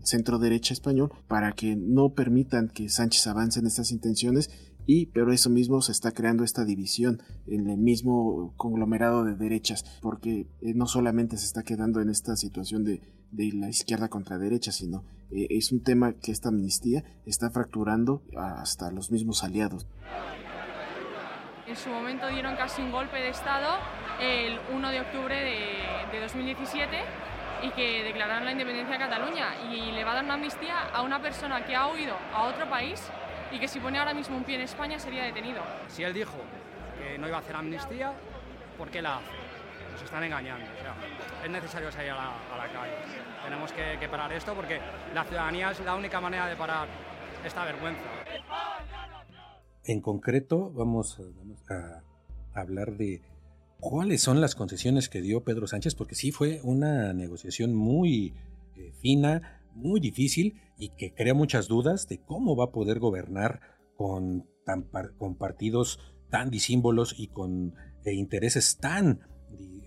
centro 0.03 0.39
derecha 0.39 0.75
español, 0.75 1.13
para 1.29 1.53
que 1.53 1.77
no 1.77 2.11
permitan 2.11 2.69
que 2.69 2.89
Sánchez 2.89 3.27
avance 3.27 3.61
en 3.61 3.67
estas 3.67 3.93
intenciones 3.93 4.51
y 4.87 5.07
pero 5.07 5.33
eso 5.33 5.51
mismo 5.51 5.83
se 5.83 5.93
está 5.93 6.13
creando 6.13 6.45
esta 6.45 6.65
división 6.65 7.23
en 7.47 7.69
el 7.69 7.79
mismo 7.79 8.55
conglomerado 8.57 9.25
de 9.25 9.35
derechas 9.35 9.85
porque 10.01 10.47
eh, 10.61 10.75
no 10.75 10.87
solamente 10.87 11.37
se 11.37 11.47
está 11.47 11.63
quedando 11.63 12.01
en 12.01 12.09
esta 12.09 12.37
situación 12.37 12.85
de, 12.85 13.03
de 13.31 13.53
la 13.53 13.69
izquierda 13.69 14.09
contra 14.09 14.39
derecha 14.39 14.73
sino 14.73 15.05
eh, 15.31 15.49
es 15.51 15.73
un 15.73 15.83
tema 15.83 16.15
que 16.15 16.33
esta 16.33 16.49
amnistía 16.49 17.03
está 17.25 17.51
fracturando 17.51 18.23
hasta 18.37 18.91
los 18.91 19.11
mismos 19.11 19.43
aliados. 19.43 19.87
En 21.67 21.75
su 21.75 21.91
momento 21.91 22.29
dieron 22.29 22.55
casi 22.55 22.81
un 22.81 22.93
golpe 22.93 23.17
de 23.17 23.31
estado 23.31 23.77
el 24.21 24.59
1 24.73 24.91
de 24.91 25.01
octubre 25.01 25.35
de, 25.35 26.17
de 26.17 26.21
2017 26.23 26.87
y 27.63 27.71
que 27.71 28.05
declararon 28.05 28.45
la 28.45 28.53
independencia 28.53 28.93
de 28.93 28.99
Cataluña. 28.99 29.47
Y 29.73 29.93
le 29.93 30.05
va 30.05 30.13
a 30.13 30.15
dar 30.17 30.25
una 30.25 30.35
amnistía 30.35 30.89
a 30.95 31.03
una 31.03 31.21
persona 31.21 31.65
que 31.67 31.75
ha 31.75 31.93
huido 31.93 32.15
a 32.33 32.45
otro 32.45 32.71
país 32.71 33.03
y 33.53 33.59
que 33.59 33.69
si 33.69 33.81
pone 33.81 33.99
ahora 33.99 34.15
mismo 34.15 34.37
un 34.37 34.45
pie 34.45 34.57
en 34.57 34.63
España 34.63 34.99
sería 34.99 35.25
detenido. 35.25 35.63
Si 35.89 36.03
él 36.03 36.13
dijo 36.13 36.37
que 36.99 37.19
no 37.19 37.29
iba 37.29 37.37
a 37.37 37.41
hacer 37.41 37.57
amnistía, 37.57 38.13
¿por 38.77 38.91
qué 38.91 39.03
la 39.03 39.19
hace? 39.19 39.27
Nos 39.93 40.03
están 40.03 40.25
engañando. 40.25 40.67
es 41.45 41.51
necesario 41.51 41.91
salir 41.91 42.11
a 42.11 42.17
la, 42.17 42.73
calle. 42.73 42.95
Tenemos 43.45 43.73
que, 43.73 44.09
parar 44.09 44.33
esto 44.33 44.55
porque 44.55 44.81
la 45.15 45.25
ciudadanía 45.25 45.71
es 45.71 45.81
la 45.81 45.95
única 45.95 46.21
manera 46.21 46.47
de 46.47 46.57
parar 46.57 46.89
esta 47.45 47.65
vergüenza. 47.65 48.03
En 49.85 50.01
concreto, 50.01 50.71
vamos 50.73 51.21
a 51.71 52.03
hablar 52.61 52.93
de 52.97 53.23
cuáles 53.79 54.21
son 54.21 54.41
las 54.41 54.55
concesiones 54.55 55.09
que 55.09 55.21
dio 55.21 55.45
Pedro 55.45 55.67
Sánchez, 55.67 55.95
porque 55.95 56.15
sí 56.15 56.33
fue 56.33 56.61
una 56.63 57.13
negociación 57.13 57.75
muy 57.75 58.35
eh, 58.77 58.93
fina, 59.01 59.61
muy 59.77 60.01
difícil 60.01 60.61
y 60.79 60.91
que 60.91 61.15
crea 61.15 61.35
muchas 61.35 61.69
dudas 61.69 62.09
de 62.09 62.19
cómo 62.19 62.57
va 62.57 62.65
a 62.65 62.73
poder 62.73 62.99
gobernar 62.99 63.61
con, 63.97 64.47
con 65.19 65.37
partidos 65.37 66.01
tan 66.31 66.51
disímbolos 66.51 67.15
y 67.17 67.29
con 67.29 67.75
eh, 68.05 68.15
intereses 68.15 68.79
tan, 68.79 69.21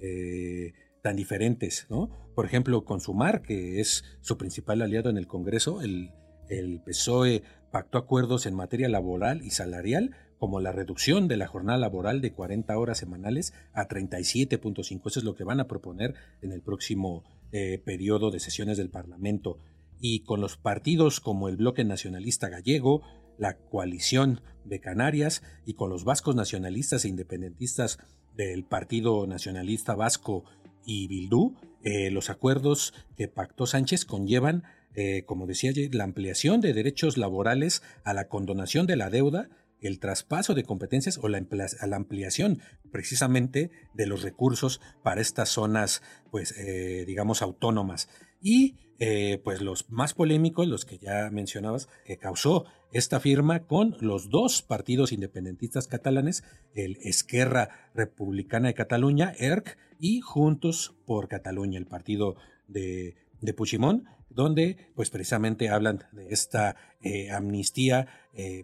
eh, 0.01 0.73
tan 1.01 1.15
diferentes. 1.15 1.87
¿no? 1.89 2.09
Por 2.35 2.45
ejemplo, 2.45 2.85
con 2.85 3.01
Sumar, 3.01 3.41
que 3.41 3.79
es 3.79 4.03
su 4.21 4.37
principal 4.37 4.81
aliado 4.81 5.09
en 5.09 5.17
el 5.17 5.27
Congreso, 5.27 5.81
el, 5.81 6.11
el 6.49 6.81
PSOE 6.81 7.43
pactó 7.71 7.97
acuerdos 7.97 8.45
en 8.45 8.55
materia 8.55 8.89
laboral 8.89 9.43
y 9.43 9.51
salarial 9.51 10.15
como 10.39 10.61
la 10.61 10.71
reducción 10.71 11.27
de 11.27 11.37
la 11.37 11.47
jornada 11.47 11.77
laboral 11.77 12.21
de 12.21 12.31
40 12.31 12.77
horas 12.77 12.97
semanales 12.97 13.53
a 13.73 13.87
37.5. 13.87 15.01
Eso 15.05 15.19
es 15.19 15.25
lo 15.25 15.35
que 15.35 15.43
van 15.43 15.59
a 15.59 15.67
proponer 15.67 16.15
en 16.41 16.53
el 16.53 16.61
próximo 16.61 17.23
eh, 17.51 17.81
periodo 17.83 18.31
de 18.31 18.39
sesiones 18.39 18.77
del 18.77 18.89
Parlamento. 18.89 19.59
Y 19.99 20.21
con 20.21 20.41
los 20.41 20.57
partidos 20.57 21.19
como 21.19 21.49
el 21.49 21.57
Bloque 21.57 21.83
Nacionalista 21.83 22.49
Gallego, 22.49 23.01
la 23.37 23.57
Coalición 23.57 24.41
de 24.65 24.79
Canarias 24.79 25.41
y 25.65 25.73
con 25.73 25.89
los 25.89 26.03
vascos 26.03 26.35
nacionalistas 26.35 27.05
e 27.05 27.09
independentistas 27.09 27.99
del 28.35 28.63
Partido 28.63 29.25
Nacionalista 29.27 29.95
Vasco 29.95 30.43
y 30.85 31.07
Bildú, 31.07 31.55
eh, 31.83 32.11
los 32.11 32.29
acuerdos 32.29 32.93
que 33.17 33.27
pactó 33.27 33.65
Sánchez 33.65 34.05
conllevan, 34.05 34.63
eh, 34.95 35.23
como 35.25 35.47
decía 35.47 35.71
ayer, 35.71 35.93
la 35.93 36.03
ampliación 36.03 36.61
de 36.61 36.73
derechos 36.73 37.17
laborales 37.17 37.81
a 38.03 38.13
la 38.13 38.27
condonación 38.27 38.87
de 38.87 38.95
la 38.95 39.09
deuda 39.09 39.49
el 39.81 39.99
traspaso 39.99 40.53
de 40.55 40.63
competencias 40.63 41.19
o 41.21 41.27
la, 41.27 41.45
ampliación 41.91 42.61
precisamente 42.91 43.71
de 43.93 44.05
los 44.05 44.23
recursos 44.23 44.81
para 45.03 45.21
estas 45.21 45.49
zonas, 45.49 46.01
pues, 46.31 46.53
eh, 46.57 47.05
digamos, 47.05 47.41
autónomas. 47.41 48.09
Y 48.41 48.75
eh, 48.99 49.39
pues 49.43 49.61
los 49.61 49.89
más 49.89 50.13
polémicos, 50.13 50.67
los 50.67 50.83
que 50.83 50.97
ya 50.97 51.29
mencionabas, 51.31 51.87
que 52.05 52.17
causó 52.17 52.65
esta 52.91 53.19
firma 53.19 53.65
con 53.65 53.95
los 54.01 54.29
dos 54.29 54.61
partidos 54.61 55.13
independentistas 55.13 55.87
catalanes, 55.87 56.43
el 56.73 56.97
Esquerra 57.01 57.89
Republicana 57.93 58.67
de 58.67 58.73
Cataluña, 58.73 59.33
ERC, 59.37 59.77
y 60.01 60.21
Juntos 60.21 60.95
por 61.05 61.27
Cataluña, 61.27 61.77
el 61.77 61.85
partido 61.85 62.35
de, 62.67 63.15
de 63.41 63.53
Puigdemont, 63.53 64.05
donde 64.29 64.77
pues 64.95 65.09
precisamente 65.09 65.69
hablan 65.69 66.05
de 66.11 66.29
esta 66.29 66.75
eh, 67.01 67.31
amnistía 67.31 68.07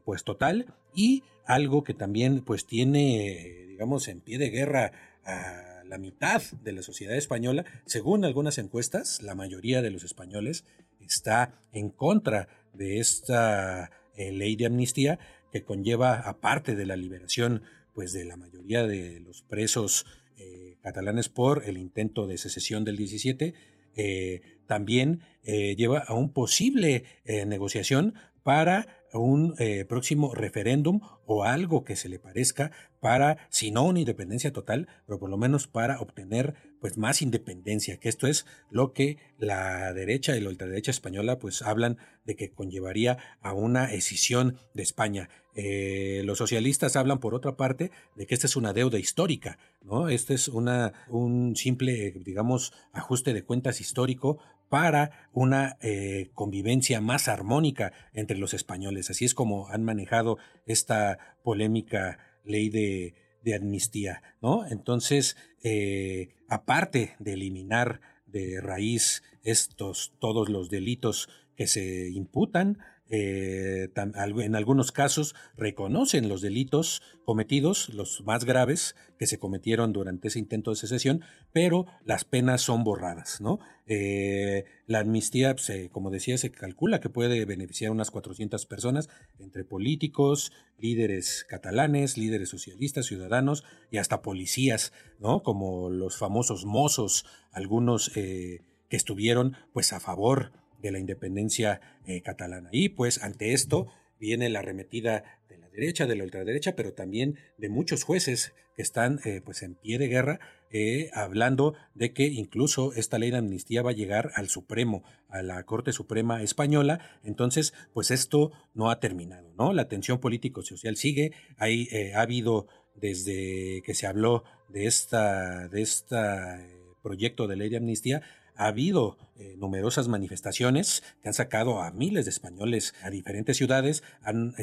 pues 0.05 0.23
total 0.23 0.73
y 0.93 1.23
algo 1.45 1.83
que 1.83 1.93
también 1.93 2.45
pues 2.45 2.65
tiene, 2.65 3.65
digamos, 3.67 4.07
en 4.07 4.21
pie 4.21 4.37
de 4.37 4.49
guerra 4.51 4.93
a 5.25 5.74
la 5.87 5.97
mitad 5.97 6.41
de 6.63 6.73
la 6.73 6.81
sociedad 6.81 7.15
española, 7.15 7.65
según 7.85 8.25
algunas 8.25 8.57
encuestas, 8.57 9.21
la 9.21 9.35
mayoría 9.35 9.81
de 9.81 9.91
los 9.91 10.03
españoles 10.03 10.65
está 10.99 11.61
en 11.71 11.89
contra 11.89 12.47
de 12.73 12.99
esta 12.99 13.91
eh, 14.15 14.31
ley 14.31 14.55
de 14.55 14.65
amnistía 14.65 15.19
que 15.51 15.63
conlleva, 15.63 16.15
aparte 16.15 16.75
de 16.75 16.85
la 16.85 16.95
liberación 16.95 17.63
pues 17.93 18.11
de 18.11 18.25
la 18.25 18.35
mayoría 18.35 18.85
de 18.85 19.21
los 19.21 19.41
presos 19.41 20.05
eh, 20.37 20.77
catalanes 20.81 21.29
por 21.29 21.63
el 21.65 21.77
intento 21.77 22.27
de 22.27 22.37
secesión 22.37 22.83
del 22.83 22.97
17, 22.97 23.53
eh, 23.95 24.41
también 24.67 25.21
lleva 25.43 25.99
a 25.99 26.15
un 26.15 26.33
posible 26.33 27.03
negociación 27.23 28.15
para 28.45 28.85
un 29.11 29.55
eh, 29.57 29.85
próximo 29.85 30.35
referéndum 30.35 30.99
o 31.25 31.45
algo 31.45 31.83
que 31.83 31.95
se 31.95 32.09
le 32.09 32.19
parezca 32.19 32.69
para, 32.99 33.37
si 33.49 33.71
no 33.71 33.83
una 33.83 33.99
independencia 33.99 34.53
total, 34.53 34.87
pero 35.07 35.17
por 35.19 35.31
lo 35.31 35.37
menos 35.37 35.65
para 35.65 35.99
obtener 35.99 36.53
pues 36.79 36.95
más 36.95 37.23
independencia, 37.23 37.97
que 37.97 38.07
esto 38.07 38.27
es 38.27 38.45
lo 38.69 38.93
que 38.93 39.17
la 39.39 39.91
derecha 39.93 40.37
y 40.37 40.41
la 40.41 40.49
ultraderecha 40.49 40.91
española 40.91 41.39
pues 41.39 41.63
hablan 41.63 41.97
de 42.23 42.35
que 42.35 42.51
conllevaría 42.51 43.17
a 43.41 43.53
una 43.53 43.91
escisión 43.91 44.59
de 44.75 44.83
España. 44.83 45.29
Eh, 45.55 46.21
los 46.25 46.37
socialistas 46.37 46.95
hablan 46.95 47.19
por 47.19 47.33
otra 47.33 47.57
parte 47.57 47.89
de 48.15 48.27
que 48.27 48.35
esta 48.35 48.45
es 48.45 48.55
una 48.55 48.73
deuda 48.73 48.99
histórica, 48.99 49.57
¿no? 49.81 50.09
Este 50.09 50.35
es 50.35 50.49
una, 50.49 50.93
un 51.07 51.55
simple, 51.55 52.11
digamos, 52.11 52.73
ajuste 52.91 53.33
de 53.33 53.43
cuentas 53.43 53.81
histórico 53.81 54.37
para 54.69 55.29
una 55.33 55.77
eh, 55.81 56.29
convivencia 56.33 57.01
más 57.01 57.27
armónica 57.27 57.93
entre 58.13 58.37
los 58.37 58.53
españoles. 58.53 59.09
Así 59.09 59.25
es 59.25 59.33
como 59.33 59.69
han 59.69 59.83
manejado 59.83 60.37
esta 60.65 61.37
polémica 61.43 62.19
ley 62.43 62.69
de, 62.69 63.13
amnistía, 63.55 64.23
¿no? 64.41 64.65
Entonces, 64.65 65.37
eh, 65.63 66.29
aparte 66.49 67.15
de 67.19 67.33
eliminar 67.33 68.01
de 68.25 68.59
raíz 68.59 69.21
estos, 69.43 70.13
todos 70.19 70.49
los 70.49 70.69
delitos 70.69 71.29
que 71.55 71.67
se 71.67 72.09
imputan 72.09 72.79
eh, 73.07 73.89
en 73.95 74.55
algunos 74.55 74.91
casos 74.91 75.35
reconocen 75.55 76.27
los 76.27 76.41
delitos 76.41 77.03
cometidos, 77.23 77.89
los 77.89 78.21
más 78.25 78.45
graves 78.45 78.95
que 79.19 79.27
se 79.27 79.37
cometieron 79.37 79.93
durante 79.93 80.29
ese 80.29 80.39
intento 80.39 80.71
de 80.71 80.77
secesión, 80.77 81.21
pero 81.53 81.85
las 82.03 82.25
penas 82.25 82.61
son 82.61 82.83
borradas. 82.83 83.41
¿no? 83.41 83.59
Eh, 83.85 84.65
la 84.87 84.99
amnistía, 84.99 85.53
pues, 85.53 85.69
eh, 85.69 85.89
como 85.91 86.09
decía, 86.09 86.37
se 86.39 86.51
calcula 86.51 86.99
que 86.99 87.09
puede 87.09 87.45
beneficiar 87.45 87.89
a 87.89 87.93
unas 87.93 88.09
400 88.09 88.65
personas, 88.65 89.07
entre 89.37 89.63
políticos, 89.65 90.51
líderes 90.79 91.45
catalanes, 91.47 92.17
líderes 92.17 92.49
socialistas, 92.49 93.05
ciudadanos 93.05 93.63
y 93.91 93.97
hasta 93.97 94.23
policías, 94.23 94.93
¿no? 95.19 95.43
como 95.43 95.91
los 95.91 96.17
famosos 96.17 96.65
mozos, 96.65 97.25
algunos 97.51 98.09
que 98.09 98.61
estuvieron 98.89 99.55
pues, 99.73 99.93
a 99.93 99.99
favor 99.99 100.64
de 100.85 100.91
la 100.91 100.99
independencia 100.99 101.81
eh, 102.05 102.21
catalana. 102.21 102.69
Y 102.71 102.89
pues 102.89 103.23
ante 103.23 103.53
esto 103.53 103.87
viene 104.19 104.49
la 104.49 104.59
arremetida 104.59 105.41
de 105.49 105.57
la 105.57 105.67
derecha, 105.69 106.05
de 106.05 106.15
la 106.15 106.23
ultraderecha, 106.23 106.75
pero 106.75 106.93
también 106.93 107.39
de 107.57 107.69
muchos 107.69 108.03
jueces 108.03 108.53
que 108.75 108.83
están 108.83 109.19
eh, 109.25 109.41
pues 109.43 109.63
en 109.63 109.75
pie 109.75 109.97
de 109.97 110.07
guerra, 110.07 110.39
eh, 110.69 111.09
hablando 111.13 111.73
de 111.95 112.13
que 112.13 112.25
incluso 112.25 112.93
esta 112.93 113.17
ley 113.17 113.31
de 113.31 113.37
amnistía 113.37 113.81
va 113.81 113.91
a 113.91 113.95
llegar 113.95 114.31
al 114.35 114.47
Supremo, 114.47 115.03
a 115.27 115.41
la 115.41 115.63
Corte 115.63 115.91
Suprema 115.91 116.43
Española. 116.43 117.19
Entonces, 117.23 117.73
pues 117.93 118.11
esto 118.11 118.51
no 118.73 118.91
ha 118.91 118.99
terminado, 118.99 119.53
¿no? 119.57 119.73
La 119.73 119.87
tensión 119.87 120.19
político-social 120.19 120.97
sigue. 120.97 121.31
Ha 121.57 122.21
habido 122.21 122.67
desde 122.95 123.81
que 123.83 123.93
se 123.95 124.05
habló 124.05 124.43
de 124.69 124.85
esta, 124.85 125.67
de 125.67 125.81
esta 125.81 126.59
proyecto 127.01 127.47
de 127.47 127.55
ley 127.55 127.69
de 127.69 127.77
amnistía, 127.77 128.23
ha 128.55 128.67
habido 128.67 129.17
eh, 129.37 129.55
numerosas 129.57 130.07
manifestaciones 130.07 131.03
que 131.21 131.27
han 131.27 131.33
sacado 131.33 131.81
a 131.81 131.91
miles 131.91 132.25
de 132.25 132.31
españoles 132.31 132.93
a 133.01 133.09
diferentes 133.09 133.57
ciudades, 133.57 134.01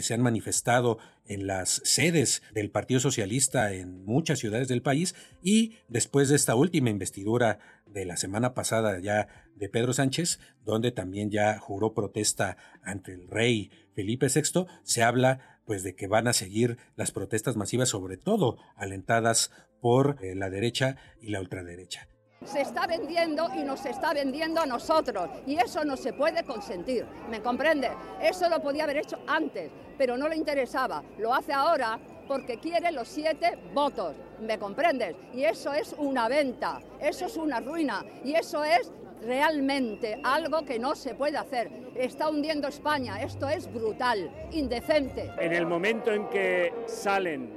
se 0.01 0.15
han 0.15 0.23
manifestado 0.23 0.99
en 1.27 1.47
las 1.47 1.83
sedes 1.85 2.43
del 2.55 2.71
Partido 2.71 2.99
Socialista 2.99 3.73
en 3.73 4.05
muchas 4.05 4.39
ciudades 4.39 4.69
del 4.69 4.81
país 4.81 5.15
y 5.43 5.77
después 5.89 6.31
de 6.31 6.37
esta 6.37 6.55
última 6.55 6.89
investidura 6.89 7.59
de 7.87 8.07
la 8.07 8.17
semana 8.17 8.55
pasada 8.55 8.99
ya 8.99 9.29
de 9.57 9.69
Pedro 9.69 9.93
Sánchez, 9.93 10.41
donde 10.65 10.91
también 10.91 11.31
ya 11.31 11.59
juró 11.59 11.93
protesta 11.93 12.57
ante 12.83 13.13
el 13.13 13.29
rey 13.29 13.71
Felipe 13.95 14.29
VI, 14.35 14.67
se 14.85 15.03
habla 15.03 15.61
pues 15.67 15.83
de 15.83 15.95
que 15.95 16.07
van 16.07 16.29
a 16.29 16.33
seguir 16.33 16.79
las 16.97 17.13
protestas 17.13 17.57
masivas, 17.57 17.91
sobre 17.91 18.17
todo 18.17 18.57
alentadas 18.75 19.51
por 19.81 20.17
eh, 20.23 20.35
la 20.35 20.49
derecha 20.49 20.97
y 21.21 21.29
la 21.29 21.41
ultraderecha 21.41 22.09
se 22.45 22.61
está 22.61 22.87
vendiendo 22.87 23.49
y 23.57 23.63
nos 23.63 23.85
está 23.87 24.13
vendiendo 24.13 24.61
a 24.61 24.67
nosotros 24.67 25.31
y 25.47 25.57
eso 25.57 25.85
no 25.85 25.97
se 25.97 26.13
puede 26.13 26.45
consentir, 26.45 27.07
¿me 27.31 27.41
comprende? 27.41 27.91
Eso 28.21 28.49
lo 28.49 28.61
podía 28.61 28.85
haber 28.85 28.99
hecho 28.99 29.19
antes, 29.27 29.71
pero 29.99 30.17
no 30.17 30.29
le 30.29 30.37
interesaba, 30.37 31.03
lo 31.19 31.35
hace 31.35 31.53
ahora 31.53 31.99
porque 32.29 32.59
quiere 32.59 32.93
los 32.93 33.09
siete 33.09 33.59
votos, 33.75 34.15
¿me 34.41 34.59
comprendes? 34.59 35.17
Y 35.35 35.45
eso 35.45 35.73
es 35.73 35.95
una 35.99 36.29
venta, 36.29 36.81
eso 37.01 37.27
es 37.27 37.37
una 37.37 37.61
ruina 37.61 38.05
y 38.25 38.35
eso 38.35 38.65
es 38.65 38.91
realmente 39.23 40.21
algo 40.23 40.65
que 40.65 40.79
no 40.79 40.95
se 40.95 41.15
puede 41.15 41.39
hacer. 41.39 41.71
Está 41.95 42.29
hundiendo 42.29 42.69
España, 42.69 43.23
esto 43.23 43.49
es 43.49 43.73
brutal, 43.73 44.31
indecente. 44.51 45.31
En 45.39 45.53
el 45.53 45.67
momento 45.67 46.13
en 46.13 46.29
que 46.29 46.73
salen 46.87 47.51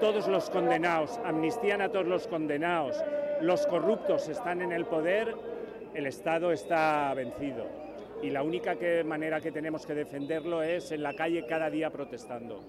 todos 0.00 0.28
los 0.28 0.50
condenados, 0.50 1.18
amnistían 1.24 1.80
a 1.80 1.88
todos 1.88 2.06
los 2.06 2.26
condenados, 2.26 3.02
los 3.44 3.66
corruptos 3.66 4.28
están 4.28 4.62
en 4.62 4.72
el 4.72 4.86
poder, 4.86 5.34
el 5.94 6.06
Estado 6.06 6.50
está 6.50 7.12
vencido. 7.14 7.66
Y 8.22 8.30
la 8.30 8.42
única 8.42 8.74
manera 9.04 9.40
que 9.40 9.52
tenemos 9.52 9.84
que 9.84 9.94
defenderlo 9.94 10.62
es 10.62 10.90
en 10.92 11.02
la 11.02 11.14
calle 11.14 11.44
cada 11.46 11.68
día 11.68 11.90
protestando. 11.90 12.64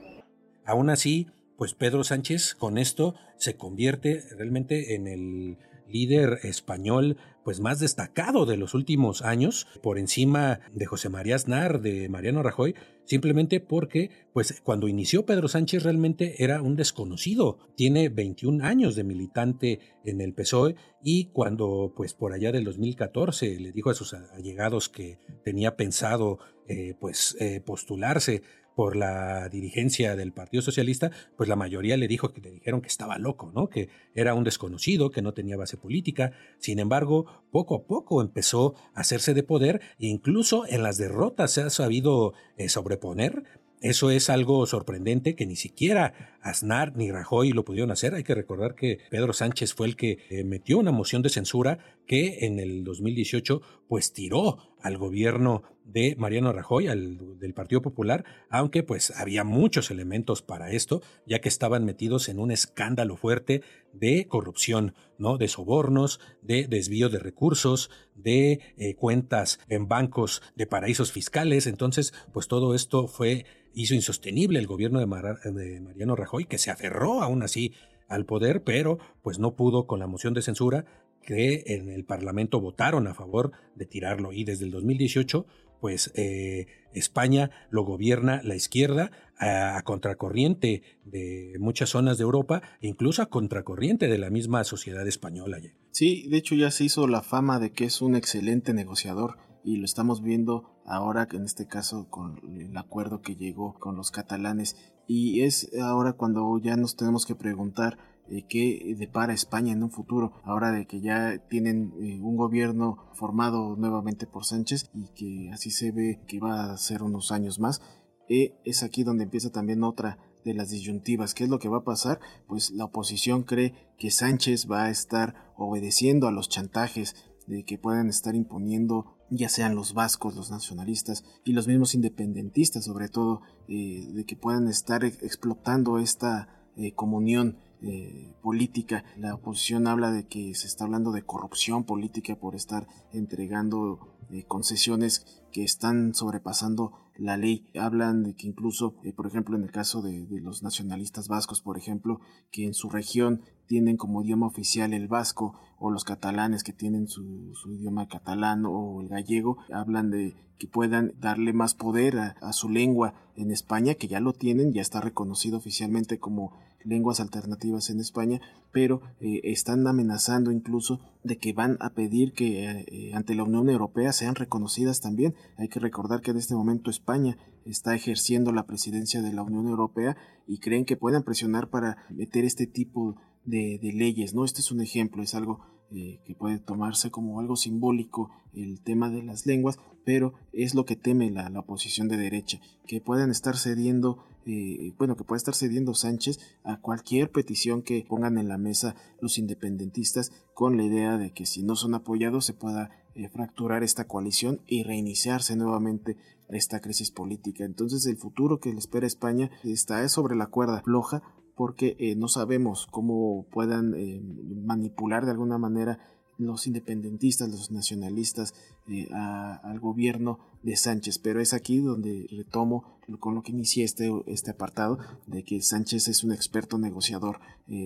Aún 0.66 0.90
así, 0.90 1.28
pues 1.58 1.74
Pedro 1.74 2.04
Sánchez 2.04 2.56
con 2.56 2.78
esto 2.78 3.16
se 3.38 3.56
convierte 3.56 4.24
realmente 4.38 4.96
en 4.96 5.08
el 5.08 5.58
líder 5.88 6.40
español 6.44 7.18
pues 7.46 7.60
más 7.60 7.80
destacado 7.80 8.48
de 8.48 8.58
los 8.58 8.74
últimos 8.74 9.22
años, 9.22 9.68
por 9.84 10.00
encima 10.00 10.62
de 10.74 10.88
José 10.88 11.10
María 11.10 11.36
Aznar, 11.36 11.80
de 11.80 12.10
Mariano 12.10 12.42
Rajoy, 12.42 12.74
simplemente 13.06 13.60
porque 13.60 14.10
pues 14.34 14.62
cuando 14.64 14.88
inició 14.88 15.28
Pedro 15.28 15.48
Sánchez 15.48 15.84
realmente 15.84 16.44
era 16.44 16.64
un 16.64 16.76
desconocido. 16.76 17.60
Tiene 17.76 18.10
21 18.10 18.66
años 18.66 18.96
de 18.96 19.04
militante 19.04 19.80
en 20.04 20.22
el 20.22 20.34
PSOE 20.34 20.76
y 21.04 21.26
cuando 21.26 21.94
pues 21.96 22.16
por 22.16 22.34
allá 22.34 22.52
del 22.52 22.64
2014 22.64 23.60
le 23.60 23.72
dijo 23.72 23.92
a 23.92 23.94
sus 23.94 24.16
allegados 24.16 24.90
que 24.90 25.20
tenía 25.44 25.76
pensado 25.76 26.40
eh, 26.68 26.96
pues 27.00 27.38
eh, 27.40 27.62
postularse 27.64 28.42
por 28.76 28.96
la 28.96 29.50
dirigencia 29.50 30.16
del 30.16 30.34
Partido 30.34 30.62
Socialista, 30.62 31.12
pues 31.38 31.50
la 31.50 31.56
mayoría 31.56 31.98
le 31.98 32.08
dijo 32.08 32.34
que 32.34 32.42
le 32.42 32.52
dijeron 32.52 32.82
que 32.82 32.88
estaba 32.88 33.18
loco, 33.18 33.52
¿no? 33.56 33.70
Que 33.70 33.90
era 34.14 34.34
un 34.34 34.44
desconocido, 34.44 35.12
que 35.12 35.22
no 35.22 35.34
tenía 35.34 35.58
base 35.58 35.78
política. 35.78 36.34
Sin 36.60 36.80
embargo, 36.80 37.26
poco 37.52 37.76
a 37.76 37.84
poco 37.84 38.22
empezó 38.22 38.76
a 38.94 39.02
hacerse 39.02 39.34
de 39.34 39.44
poder 39.44 39.82
e 40.00 40.08
incluso 40.08 40.66
en 40.68 40.84
las 40.84 40.98
derrotas 40.98 41.52
se 41.52 41.62
ha 41.62 41.70
sabido 41.70 42.34
eh, 42.58 42.70
sobreponer 42.70 43.44
eso 43.86 44.10
es 44.10 44.32
algo 44.32 44.66
sorprendente 44.66 45.36
que 45.36 45.46
ni 45.46 45.56
siquiera 45.56 46.38
Aznar 46.42 46.96
ni 46.96 47.12
Rajoy 47.12 47.52
lo 47.52 47.66
pudieron 47.66 47.92
hacer. 47.92 48.16
Hay 48.16 48.24
que 48.24 48.34
recordar 48.34 48.74
que 48.74 48.98
Pedro 49.12 49.32
Sánchez 49.32 49.76
fue 49.76 49.86
el 49.86 49.96
que 49.96 50.18
eh, 50.30 50.44
metió 50.44 50.80
una 50.80 50.92
moción 50.92 51.22
de 51.22 51.30
censura 51.30 51.78
que 52.08 52.46
en 52.46 52.60
el 52.60 52.84
2018 52.84 53.62
pues 53.88 54.12
tiró 54.12 54.58
al 54.82 54.98
gobierno 54.98 55.62
de 55.86 56.16
Mariano 56.18 56.52
Rajoy, 56.52 56.88
al, 56.88 57.40
del 57.40 57.54
Partido 57.54 57.82
Popular, 57.82 58.26
aunque 58.50 58.84
pues 58.84 59.12
había 59.12 59.44
muchos 59.44 59.92
elementos 59.92 60.42
para 60.42 60.72
esto, 60.72 61.02
ya 61.26 61.40
que 61.40 61.48
estaban 61.48 61.86
metidos 61.86 62.28
en 62.28 62.40
un 62.40 62.52
escándalo 62.52 63.16
fuerte 63.16 63.62
de 63.94 64.28
corrupción, 64.28 64.94
¿no? 65.18 65.38
De 65.38 65.48
sobornos, 65.48 66.20
de 66.42 66.68
desvío 66.68 67.10
de 67.10 67.20
recursos, 67.20 67.90
de 68.16 68.60
eh, 68.78 68.96
cuentas 68.96 69.60
en 69.70 69.88
bancos 69.88 70.42
de 70.56 70.68
paraísos 70.68 71.12
fiscales. 71.12 71.68
Entonces, 71.68 72.14
pues 72.34 72.48
todo 72.48 72.76
esto 72.76 73.08
fue 73.08 73.46
hizo 73.76 73.94
insostenible 73.94 74.58
el 74.58 74.68
gobierno 74.68 75.00
de, 75.00 75.06
Mariano 75.06 76.16
Rajoy, 76.16 76.46
que 76.46 76.58
se 76.58 76.72
aferró 76.72 77.22
aún 77.22 77.44
así 77.44 77.74
al 78.08 78.26
poder, 78.26 78.64
pero 78.64 78.98
pues 79.22 79.38
no 79.38 79.56
pudo 79.56 79.86
con 79.86 80.00
la 80.00 80.08
moción 80.08 80.34
de 80.34 80.42
censura 80.42 80.86
que 81.22 81.64
en 81.68 81.90
el 81.90 82.06
Parlamento 82.06 82.62
votaron 82.62 83.08
a 83.08 83.14
favor 83.14 83.52
de 83.76 83.86
tirarlo. 83.86 84.32
Y 84.32 84.44
desde 84.44 84.66
el 84.66 84.72
2018, 84.72 85.46
pues 85.86 86.12
eh, 86.16 86.66
España 86.96 87.52
lo 87.70 87.84
gobierna 87.84 88.42
la 88.44 88.56
izquierda 88.56 89.12
a, 89.38 89.80
contracorriente 89.84 90.82
de 91.04 91.58
muchas 91.60 91.90
zonas 91.92 92.18
de 92.18 92.24
Europa, 92.24 92.64
e 92.82 92.88
incluso 92.88 93.22
a 93.22 93.28
contracorriente 93.28 94.08
de 94.08 94.18
la 94.18 94.32
misma 94.32 94.64
sociedad 94.64 95.08
española. 95.08 95.60
Sí, 95.92 96.28
de 96.28 96.38
hecho 96.38 96.56
ya 96.56 96.72
se 96.72 96.86
hizo 96.86 97.06
la 97.06 97.22
fama 97.22 97.60
de 97.60 97.72
que 97.72 97.86
es 97.86 98.02
un 98.02 98.16
excelente 98.16 98.74
negociador 98.74 99.38
y 99.64 99.76
lo 99.78 99.86
estamos 99.86 100.24
viendo 100.24 100.82
ahora 100.88 101.28
en 101.32 101.46
este 101.46 101.68
caso 101.68 102.10
con 102.10 102.40
el 102.60 102.76
acuerdo 102.76 103.22
que 103.22 103.36
llegó 103.36 103.76
con 103.78 103.96
los 103.96 104.10
catalanes 104.10 104.76
y 105.08 105.42
es 105.42 105.70
ahora 105.80 106.14
cuando 106.14 106.60
ya 106.64 106.78
nos 106.78 106.96
tenemos 106.96 107.28
que 107.28 107.36
preguntar 107.36 108.00
eh, 108.30 108.46
qué 108.48 108.96
depara 108.98 109.34
España 109.34 109.74
en 109.74 109.84
un 109.84 109.92
futuro 109.92 110.34
ahora 110.44 110.72
de 110.72 110.86
que 110.86 111.02
ya 111.02 111.38
tienen 111.50 111.94
eh, 112.02 112.20
un 112.22 112.38
gobierno 112.38 113.10
formado 113.14 113.76
nuevamente 113.76 114.28
por 114.28 114.46
Sánchez 114.46 114.90
y 114.94 115.08
que 115.14 115.52
así 115.52 115.72
se 115.72 115.92
ve 115.92 116.22
que 116.28 116.40
va 116.40 116.72
a 116.72 116.78
ser 116.78 117.04
unos 117.04 117.32
años 117.32 117.60
más 117.60 117.82
eh, 118.28 118.56
es 118.64 118.84
aquí 118.84 119.04
donde 119.04 119.26
empieza 119.26 119.52
también 119.52 119.84
otra 119.84 120.18
de 120.44 120.54
las 120.54 120.70
disyuntivas. 120.70 121.34
¿Qué 121.34 121.44
es 121.44 121.50
lo 121.50 121.60
que 121.60 121.70
va 121.70 121.78
a 121.78 121.84
pasar? 121.84 122.20
Pues 122.48 122.72
la 122.72 122.86
oposición 122.86 123.44
cree 123.44 123.74
que 123.98 124.12
Sánchez 124.12 124.70
va 124.70 124.86
a 124.86 124.90
estar 124.90 125.54
obedeciendo 125.58 126.28
a 126.28 126.32
los 126.32 126.50
chantajes 126.50 127.16
de 127.48 127.64
que 127.64 127.78
puedan 127.78 128.10
estar 128.10 128.36
imponiendo 128.36 129.16
ya 129.30 129.50
sean 129.50 129.76
los 129.76 129.94
vascos, 129.94 130.36
los 130.36 130.52
nacionalistas 130.52 131.24
y 131.44 131.54
los 131.54 131.68
mismos 131.68 131.96
independentistas, 131.96 132.86
sobre 132.86 133.10
todo, 133.10 133.42
eh, 133.68 134.08
de 134.14 134.24
que 134.24 134.36
puedan 134.36 134.68
estar 134.68 135.04
explotando 135.04 135.98
esta 135.98 136.48
eh, 136.76 136.94
comunión 136.94 137.58
eh, 137.86 138.34
política. 138.42 139.04
La 139.18 139.36
oposición 139.36 139.88
habla 139.88 140.12
de 140.12 140.28
que 140.28 140.54
se 140.56 140.68
está 140.68 140.84
hablando 140.86 141.12
de 141.12 141.24
corrupción 141.24 141.84
política 141.84 142.36
por 142.36 142.56
estar 142.56 142.88
entregando 143.14 144.12
concesiones 144.48 145.44
que 145.52 145.64
están 145.64 146.14
sobrepasando 146.16 146.94
la 147.16 147.38
ley. 147.38 147.70
Hablan 147.80 148.24
de 148.24 148.36
que 148.36 148.48
incluso, 148.48 148.96
por 149.16 149.28
ejemplo, 149.28 149.56
en 149.56 149.64
el 149.64 149.72
caso 149.72 150.02
de, 150.02 150.26
de, 150.26 150.42
los 150.42 150.64
nacionalistas 150.64 151.28
vascos, 151.28 151.62
por 151.62 151.78
ejemplo, 151.78 152.20
que 152.52 152.66
en 152.66 152.74
su 152.74 152.90
región 152.90 153.42
tienen 153.68 153.98
como 153.98 154.22
idioma 154.22 154.48
oficial 154.48 154.94
el 154.94 155.08
vasco 155.08 155.60
o 155.78 155.92
los 155.92 156.04
catalanes 156.04 156.64
que 156.64 156.74
tienen 156.74 157.08
su, 157.08 157.54
idioma 157.68 158.08
catalán 158.08 158.66
o 158.66 159.02
el 159.02 159.10
gallego, 159.10 159.58
hablan 159.74 160.10
de 160.10 160.36
que 160.58 160.68
puedan 160.68 161.14
darle 161.20 161.52
más 161.52 161.76
poder 161.76 162.18
a, 162.18 162.54
su 162.54 162.70
lengua 162.70 163.14
en 163.36 163.52
España, 163.52 163.96
que 163.96 164.08
ya 164.08 164.20
lo 164.20 164.32
tienen, 164.34 164.72
ya 164.72 164.82
está 164.82 165.02
reconocido 165.02 165.58
oficialmente 165.58 166.18
como 166.18 166.58
lenguas 166.86 167.20
alternativas 167.20 167.90
en 167.90 168.00
España, 168.00 168.40
pero 168.72 169.02
eh, 169.20 169.42
están 169.44 169.86
amenazando 169.88 170.52
incluso 170.52 171.00
de 171.24 171.38
que 171.38 171.54
van 171.54 171.78
a 171.80 171.94
pedir 171.94 172.34
que 172.34 172.86
eh, 172.88 173.12
ante 173.14 173.36
la 173.36 173.44
Unión 173.44 173.70
Europea 173.70 174.14
sean 174.14 174.36
reconocidas 174.36 175.02
también. 175.02 175.36
Hay 175.58 175.68
que 175.68 175.80
recordar 175.80 176.22
que 176.22 176.32
en 176.32 176.38
este 176.38 176.56
momento 176.56 176.90
España 176.90 177.38
está 177.66 177.96
ejerciendo 177.96 178.52
la 178.52 178.68
presidencia 178.68 179.22
de 179.22 179.34
la 179.34 179.44
Unión 179.44 179.68
Europea 179.68 180.16
y 180.48 180.60
creen 180.60 180.86
que 180.86 180.98
puedan 180.98 181.24
presionar 181.24 181.70
para 181.70 181.98
meter 182.10 182.46
este 182.46 182.68
tipo 182.68 183.16
de, 183.44 183.80
leyes, 183.82 184.34
¿no? 184.34 184.46
Este 184.46 184.62
es 184.62 184.72
un 184.72 184.82
ejemplo, 184.82 185.24
es 185.24 185.36
algo 185.36 185.60
eh, 185.92 186.20
que 186.26 186.36
puede 186.36 186.60
tomarse 186.60 187.12
como 187.12 187.40
algo 187.40 187.56
simbólico 187.56 188.32
el 188.54 188.82
tema 188.82 189.10
de 189.10 189.22
las 189.24 189.46
lenguas, 189.46 189.78
pero 190.04 190.34
es 190.54 190.76
lo 190.76 190.86
que 190.86 190.96
teme 190.96 191.30
la, 191.32 191.48
oposición 191.60 192.08
de 192.08 192.18
derecha, 192.18 192.60
que 192.88 193.02
puedan 193.02 193.32
estar 193.32 193.58
cediendo, 193.58 194.24
eh, 194.46 194.94
bueno, 194.98 195.16
que 195.16 195.24
pueda 195.24 195.38
estar 195.38 195.56
cediendo 195.56 195.94
Sánchez 195.94 196.40
a 196.64 196.80
cualquier 196.80 197.32
petición 197.32 197.82
que 197.82 198.06
pongan 198.08 198.38
en 198.38 198.48
la 198.48 198.58
mesa 198.58 198.96
los 199.20 199.38
independentistas 199.38 200.32
con 200.54 200.78
la 200.78 200.84
idea 200.84 201.18
de 201.18 201.32
que 201.32 201.46
si 201.46 201.64
no 201.64 201.76
son 201.76 201.96
apoyados 201.96 202.46
se 202.46 202.54
pueda 202.54 202.92
eh, 203.16 203.30
fracturar 203.30 203.84
esta 203.84 204.06
coalición 204.06 204.62
y 204.68 204.84
reiniciarse 204.84 205.56
nuevamente 205.56 206.18
esta 206.50 206.80
crisis 206.80 207.12
política. 207.12 207.64
Entonces 207.64 208.06
el 208.06 208.18
futuro 208.18 208.60
que 208.60 208.72
le 208.72 208.80
espera 208.80 209.08
España 209.08 209.50
está 209.64 210.08
sobre 210.10 210.36
la 210.36 210.48
cuerda 210.48 210.82
floja 210.82 211.24
porque 211.56 211.96
eh, 212.00 212.16
no 212.16 212.28
sabemos 212.28 212.88
cómo 212.92 213.48
puedan 213.52 213.94
eh, 213.96 214.22
manipular 214.22 215.26
de 215.26 215.32
alguna 215.32 215.58
manera 215.58 216.00
los 216.38 216.68
independentistas, 216.68 217.50
los 217.50 217.72
nacionalistas 217.72 218.54
eh, 218.90 219.08
al 219.14 219.80
gobierno 219.80 220.40
de 220.64 220.76
Sánchez. 220.76 221.18
Pero 221.20 221.40
es 221.40 221.54
aquí 221.54 221.80
donde 221.80 222.28
retomo 222.30 223.00
con 223.20 223.36
lo 223.36 223.42
que 223.42 223.52
inicié 223.52 223.86
este, 223.86 224.12
este 224.28 224.52
apartado, 224.52 224.98
de 225.28 225.44
que 225.44 225.62
Sánchez 225.62 226.10
es 226.10 226.24
un 226.26 226.34
experto 226.34 226.78
negociador. 226.78 227.40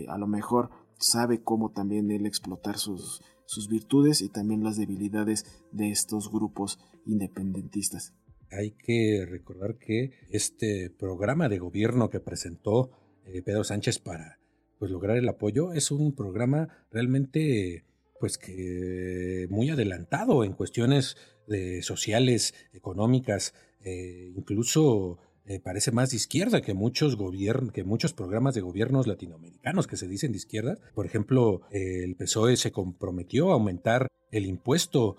a 0.07 0.17
lo 0.17 0.25
mejor 0.25 0.71
sabe 0.97 1.43
cómo 1.43 1.71
también 1.71 2.09
él 2.09 2.25
explotar 2.25 2.77
sus, 2.77 3.21
sus 3.45 3.67
virtudes 3.67 4.21
y 4.21 4.29
también 4.29 4.63
las 4.63 4.77
debilidades 4.77 5.45
de 5.71 5.91
estos 5.91 6.31
grupos 6.31 6.79
independentistas. 7.05 8.13
Hay 8.51 8.71
que 8.71 9.27
recordar 9.29 9.77
que 9.77 10.11
este 10.29 10.89
programa 10.89 11.49
de 11.49 11.59
gobierno 11.59 12.09
que 12.09 12.19
presentó 12.19 12.91
eh, 13.33 13.41
Pedro 13.41 13.63
Sánchez 13.63 13.99
para 13.99 14.39
pues, 14.77 14.91
lograr 14.91 15.17
el 15.17 15.29
apoyo. 15.29 15.73
Es 15.73 15.91
un 15.91 16.15
programa 16.15 16.85
realmente 16.91 17.85
pues 18.19 18.37
que 18.37 19.47
muy 19.49 19.69
adelantado 19.69 20.43
en 20.43 20.53
cuestiones 20.53 21.15
de 21.47 21.81
sociales, 21.81 22.53
económicas, 22.73 23.53
eh, 23.81 24.33
incluso 24.35 25.17
eh, 25.45 25.59
parece 25.61 25.91
más 25.91 26.09
de 26.09 26.17
izquierda 26.17 26.61
que 26.61 26.73
muchos 26.73 27.17
que 27.73 27.83
muchos 27.85 28.13
programas 28.13 28.55
de 28.55 28.61
gobiernos 28.61 29.07
latinoamericanos 29.07 29.87
que 29.87 29.95
se 29.95 30.07
dicen 30.07 30.33
de 30.33 30.37
izquierda. 30.37 30.77
Por 30.93 31.05
ejemplo, 31.05 31.61
el 31.71 32.15
PSOE 32.17 32.57
se 32.57 32.71
comprometió 32.71 33.51
a 33.51 33.53
aumentar 33.53 34.07
el 34.31 34.45
impuesto 34.45 35.15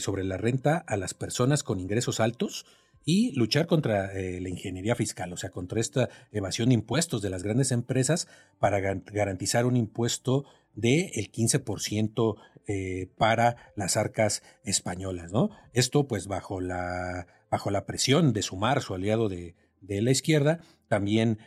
sobre 0.00 0.24
la 0.24 0.36
renta 0.38 0.78
a 0.78 0.96
las 0.96 1.14
personas 1.14 1.62
con 1.62 1.78
ingresos 1.78 2.18
altos 2.18 2.66
y 3.08 3.32
luchar 3.32 3.66
contra 3.66 4.12
eh, 4.12 4.38
la 4.38 4.50
ingeniería 4.50 4.94
fiscal, 4.94 5.32
o 5.32 5.38
sea, 5.38 5.48
contra 5.48 5.80
esta 5.80 6.10
evasión 6.30 6.68
de 6.68 6.74
impuestos 6.74 7.22
de 7.22 7.30
las 7.30 7.42
grandes 7.42 7.72
empresas 7.72 8.28
para 8.58 8.80
garantizar 8.80 9.64
un 9.64 9.78
impuesto 9.78 10.44
del 10.74 11.10
de 11.10 11.30
15% 11.32 12.36
eh, 12.66 13.08
para 13.16 13.72
las 13.76 13.96
arcas 13.96 14.42
españolas, 14.62 15.32
¿no? 15.32 15.48
Esto 15.72 16.06
pues 16.06 16.26
bajo 16.26 16.60
la, 16.60 17.26
bajo 17.50 17.70
la 17.70 17.86
presión 17.86 18.34
de 18.34 18.42
sumar 18.42 18.82
su 18.82 18.92
aliado 18.92 19.30
de, 19.30 19.54
de 19.80 20.02
la 20.02 20.10
izquierda, 20.10 20.60
también 20.88 21.38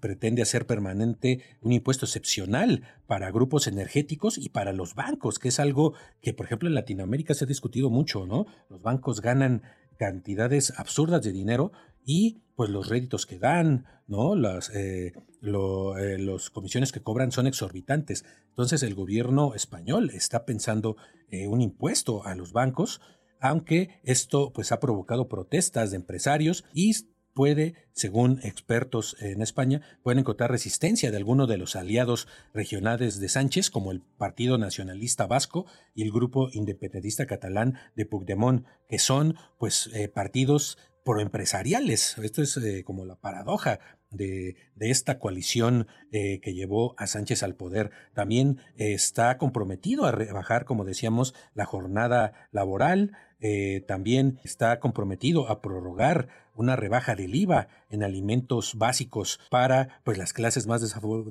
pretende 0.00 0.42
hacer 0.42 0.66
permanente 0.66 1.42
un 1.62 1.72
impuesto 1.72 2.04
excepcional 2.04 2.82
para 3.06 3.30
grupos 3.30 3.66
energéticos 3.66 4.36
y 4.36 4.50
para 4.50 4.72
los 4.72 4.94
bancos, 4.94 5.38
que 5.38 5.48
es 5.48 5.60
algo 5.60 5.94
que, 6.20 6.34
por 6.34 6.46
ejemplo, 6.46 6.68
en 6.68 6.74
Latinoamérica 6.74 7.32
se 7.32 7.44
ha 7.44 7.48
discutido 7.48 7.88
mucho, 7.88 8.26
¿no? 8.26 8.46
Los 8.68 8.82
bancos 8.82 9.22
ganan 9.22 9.62
cantidades 10.00 10.72
absurdas 10.78 11.20
de 11.22 11.30
dinero 11.30 11.72
y 12.06 12.38
pues 12.56 12.70
los 12.70 12.88
réditos 12.88 13.26
que 13.26 13.38
dan, 13.38 13.84
¿no? 14.06 14.34
Las 14.34 14.70
eh, 14.70 15.12
eh, 15.42 16.16
los 16.18 16.48
comisiones 16.48 16.90
que 16.90 17.02
cobran 17.02 17.32
son 17.32 17.46
exorbitantes. 17.46 18.24
Entonces 18.48 18.82
el 18.82 18.94
gobierno 18.94 19.54
español 19.54 20.10
está 20.14 20.46
pensando 20.46 20.96
eh, 21.28 21.48
un 21.48 21.60
impuesto 21.60 22.24
a 22.24 22.34
los 22.34 22.54
bancos, 22.54 23.02
aunque 23.40 24.00
esto 24.02 24.54
pues 24.54 24.72
ha 24.72 24.80
provocado 24.80 25.28
protestas 25.28 25.90
de 25.90 25.98
empresarios 25.98 26.64
y 26.72 26.92
puede, 27.40 27.72
según 27.94 28.38
expertos 28.42 29.16
en 29.18 29.40
España, 29.40 29.80
pueden 30.02 30.18
encontrar 30.18 30.50
resistencia 30.50 31.10
de 31.10 31.16
algunos 31.16 31.48
de 31.48 31.56
los 31.56 31.74
aliados 31.74 32.28
regionales 32.52 33.18
de 33.18 33.30
Sánchez, 33.30 33.70
como 33.70 33.92
el 33.92 34.02
Partido 34.02 34.58
Nacionalista 34.58 35.26
Vasco 35.26 35.64
y 35.94 36.02
el 36.02 36.12
Grupo 36.12 36.50
Independentista 36.52 37.24
Catalán 37.24 37.78
de 37.96 38.04
Puigdemont, 38.04 38.66
que 38.90 38.98
son 38.98 39.36
pues 39.58 39.88
eh, 39.94 40.08
partidos 40.08 40.76
proempresariales. 41.02 42.18
Esto 42.18 42.42
es 42.42 42.58
eh, 42.58 42.84
como 42.84 43.06
la 43.06 43.16
paradoja 43.16 43.80
de, 44.10 44.56
esta 44.78 45.18
coalición 45.18 45.86
eh, 46.12 46.40
que 46.42 46.52
llevó 46.52 46.94
a 46.98 47.06
Sánchez 47.06 47.42
al 47.42 47.54
poder. 47.54 47.90
También 48.12 48.58
está 48.76 49.38
comprometido 49.38 50.04
a 50.04 50.12
rebajar, 50.12 50.66
como 50.66 50.84
decíamos, 50.84 51.34
la 51.54 51.64
jornada 51.64 52.34
laboral. 52.52 53.12
También 53.86 54.38
está 54.44 54.80
comprometido 54.80 55.48
a 55.48 55.62
prorrogar 55.62 56.28
una 56.60 56.76
rebaja 56.76 57.16
del 57.16 57.34
IVA 57.34 57.68
en 57.88 58.02
alimentos 58.02 58.74
básicos 58.76 59.40
para 59.50 60.00
pues, 60.04 60.18
las 60.18 60.32
clases 60.32 60.66
más 60.66 60.82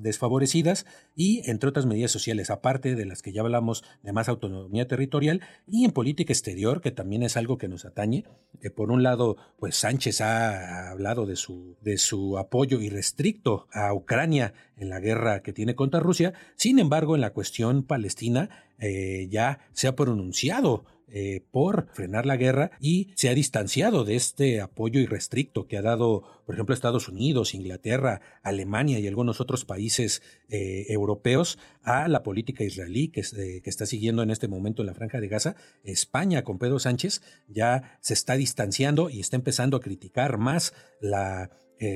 desfavorecidas 0.01 0.85
y 1.15 1.47
entre 1.49 1.69
otras 1.69 1.85
medidas 1.85 2.11
sociales, 2.11 2.49
aparte 2.49 2.95
de 2.95 3.05
las 3.05 3.21
que 3.21 3.31
ya 3.31 3.41
hablamos 3.41 3.83
de 4.01 4.11
más 4.11 4.27
autonomía 4.27 4.87
territorial 4.87 5.41
y 5.67 5.85
en 5.85 5.91
política 5.91 6.33
exterior, 6.33 6.81
que 6.81 6.91
también 6.91 7.23
es 7.23 7.37
algo 7.37 7.57
que 7.57 7.67
nos 7.67 7.85
atañe. 7.85 8.25
Eh, 8.61 8.71
por 8.71 8.91
un 8.91 9.03
lado, 9.03 9.37
pues 9.57 9.75
Sánchez 9.75 10.21
ha 10.21 10.89
hablado 10.89 11.27
de 11.27 11.35
su, 11.35 11.77
de 11.81 11.97
su 11.97 12.37
apoyo 12.37 12.81
irrestricto 12.81 13.67
a 13.71 13.93
Ucrania 13.93 14.53
en 14.77 14.89
la 14.89 14.99
guerra 14.99 15.41
que 15.41 15.53
tiene 15.53 15.75
contra 15.75 15.99
Rusia, 15.99 16.33
sin 16.55 16.79
embargo, 16.79 17.15
en 17.15 17.21
la 17.21 17.33
cuestión 17.33 17.83
palestina 17.83 18.49
eh, 18.79 19.27
ya 19.29 19.59
se 19.73 19.87
ha 19.87 19.95
pronunciado 19.95 20.85
eh, 21.11 21.43
por 21.51 21.87
frenar 21.93 22.25
la 22.25 22.37
guerra 22.37 22.71
y 22.79 23.11
se 23.15 23.29
ha 23.29 23.33
distanciado 23.33 24.05
de 24.05 24.15
este 24.15 24.61
apoyo 24.61 24.99
irrestricto 24.99 25.67
que 25.67 25.77
ha 25.77 25.81
dado, 25.81 26.23
por 26.45 26.53
ejemplo, 26.55 26.75
Estados 26.75 27.09
Unidos, 27.09 27.55
Inglaterra, 27.55 28.21
Alemania 28.43 28.99
y 28.99 29.07
algunos 29.07 29.41
otros 29.41 29.65
países 29.65 30.21
eh, 30.49 30.85
europeos 30.89 31.57
a 31.81 32.07
la 32.07 32.21
política 32.21 32.63
israelí 32.63 33.07
que, 33.07 33.21
eh, 33.21 33.61
que, 33.63 33.69
está 33.69 33.85
siguiendo 33.85 34.21
en 34.21 34.29
este 34.29 34.47
momento 34.47 34.81
en 34.81 34.87
la 34.87 34.93
franja 34.93 35.19
de 35.19 35.27
Gaza. 35.27 35.55
España 35.83 36.43
con 36.43 36.59
Pedro 36.59 36.77
Sánchez 36.77 37.21
ya 37.47 37.97
se 38.01 38.13
está 38.13 38.35
distanciando 38.35 39.09
y 39.09 39.19
está 39.19 39.35
empezando 39.35 39.77
a 39.77 39.81
criticar 39.81 40.37
más 40.37 40.73
la, 41.01 41.49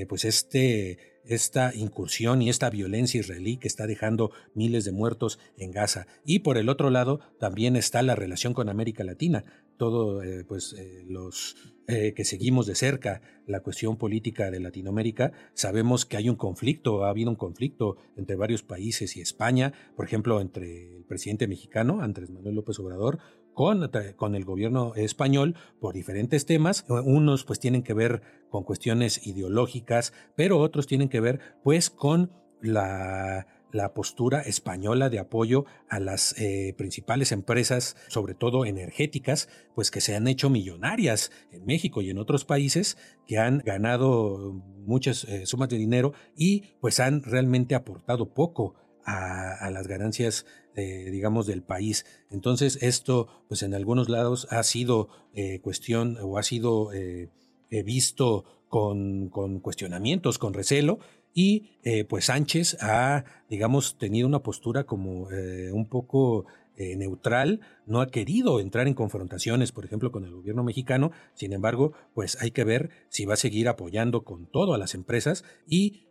pues 0.08 0.26
este 0.26 1.13
esta 1.26 1.74
incursión 1.76 2.42
y 2.42 2.50
esta 2.50 2.70
violencia 2.70 3.20
israelí 3.20 3.58
que 3.58 3.68
está 3.68 3.88
dejando 3.88 4.32
miles 4.54 4.86
de 4.86 4.92
muertos 4.92 5.40
en 5.58 5.72
Gaza. 5.72 6.08
Y 6.26 6.40
por 6.40 6.58
el 6.58 6.70
otro 6.70 6.90
lado 6.90 7.20
también 7.40 7.76
está 7.76 8.02
la 8.02 8.16
relación 8.16 8.54
con 8.54 8.70
América 8.70 9.04
Latina. 9.04 9.44
Todo, 9.78 10.24
eh, 10.24 10.44
pues 10.44 10.74
eh, 10.78 11.04
los 11.08 11.56
eh, 11.88 12.14
que 12.16 12.24
seguimos 12.24 12.66
de 12.66 12.76
cerca 12.76 13.22
la 13.46 13.60
cuestión 13.60 13.98
política 13.98 14.50
de 14.50 14.62
Latinoamérica, 14.62 15.34
sabemos 15.54 16.06
que 16.06 16.16
hay 16.16 16.30
un 16.30 16.36
conflicto, 16.36 17.04
ha 17.04 17.10
habido 17.10 17.30
un 17.30 17.36
conflicto 17.36 17.98
entre 18.16 18.38
varios 18.38 18.64
países 18.64 19.18
y 19.18 19.22
España, 19.22 19.74
por 19.98 20.06
ejemplo, 20.06 20.40
entre 20.40 20.96
el 20.96 21.04
presidente 21.04 21.48
mexicano, 21.48 22.02
Andrés 22.02 22.30
Manuel 22.30 22.56
López 22.56 22.80
Obrador, 22.80 23.20
con, 23.54 23.90
con, 24.16 24.36
el 24.36 24.46
gobierno 24.46 24.94
español 24.96 25.56
por 25.80 25.94
diferentes 25.94 26.46
temas. 26.46 26.86
Unos 26.90 27.44
pues 27.44 27.60
tienen 27.60 27.84
que 27.84 27.94
ver 27.94 28.22
con 28.50 28.64
cuestiones 28.64 29.26
ideológicas, 29.26 30.14
pero 30.36 30.60
otros 30.60 30.88
tienen 30.88 31.10
que 31.10 31.22
ver 31.22 31.40
pues 31.64 31.90
con 31.90 32.32
la, 32.62 33.48
postura 33.96 34.42
española 34.42 35.10
de 35.10 35.18
apoyo 35.20 35.66
a 35.90 36.00
las 36.00 36.36
eh, 36.40 36.76
principales 36.78 37.32
empresas, 37.32 37.98
sobre 38.08 38.36
todo 38.36 38.66
energéticas, 38.66 39.50
pues 39.74 39.90
que 39.90 40.00
se 40.00 40.16
han 40.16 40.28
hecho 40.28 40.52
millonarias 40.52 41.32
en 41.52 41.66
México 41.66 42.02
y 42.02 42.12
en 42.12 42.20
otros 42.20 42.46
países, 42.46 42.98
que 43.26 43.40
han 43.40 43.64
ganado 43.66 44.54
muchas 44.86 45.24
eh, 45.24 45.48
sumas 45.48 45.70
de 45.70 45.78
dinero 45.78 46.14
y 46.38 46.76
pues 46.82 47.00
han 47.00 47.24
realmente 47.24 47.74
aportado 47.74 48.34
poco 48.34 48.76
a, 49.06 49.70
las 49.72 49.88
ganancias, 49.88 50.46
digamos, 50.76 51.46
del 51.46 51.62
país. 51.62 52.06
Entonces, 52.30 52.80
esto, 52.82 53.28
pues 53.48 53.64
en 53.64 53.74
algunos 53.74 54.10
lados 54.10 54.48
ha 54.50 54.64
sido 54.64 55.10
eh, 55.34 55.60
cuestión 55.62 56.18
o 56.22 56.38
ha 56.38 56.44
sido 56.44 56.92
eh, 56.94 57.30
visto 57.70 58.46
con, 58.70 59.30
con, 59.30 59.60
cuestionamientos, 59.60 60.38
con 60.38 60.54
recelo, 60.54 61.00
y 61.34 61.80
eh, 61.84 62.06
pues 62.06 62.26
Sánchez 62.26 62.78
ha, 62.82 63.26
digamos, 63.50 63.98
tenido 63.98 64.28
una 64.28 64.44
postura 64.44 64.84
como 64.84 65.28
un 65.72 65.88
poco 65.90 66.46
neutral, 66.76 67.62
no 67.86 68.02
ha 68.02 68.08
querido 68.08 68.60
entrar 68.60 68.88
en 68.88 68.96
confrontaciones, 68.96 69.72
por 69.72 69.86
ejemplo, 69.86 70.12
con 70.12 70.26
el 70.26 70.34
gobierno 70.34 70.64
mexicano. 70.64 71.12
Sin 71.36 71.54
embargo, 71.54 71.94
pues 72.16 72.40
hay 72.42 72.52
que 72.52 72.64
ver 72.64 72.90
si 73.10 73.26
va 73.26 73.36
a 73.36 73.38
seguir 73.38 73.68
apoyando 73.68 74.24
con 74.24 74.48
todo 74.48 74.74
a 74.74 74.80
las 74.80 74.96
empresas 74.96 75.44
y 75.68 76.08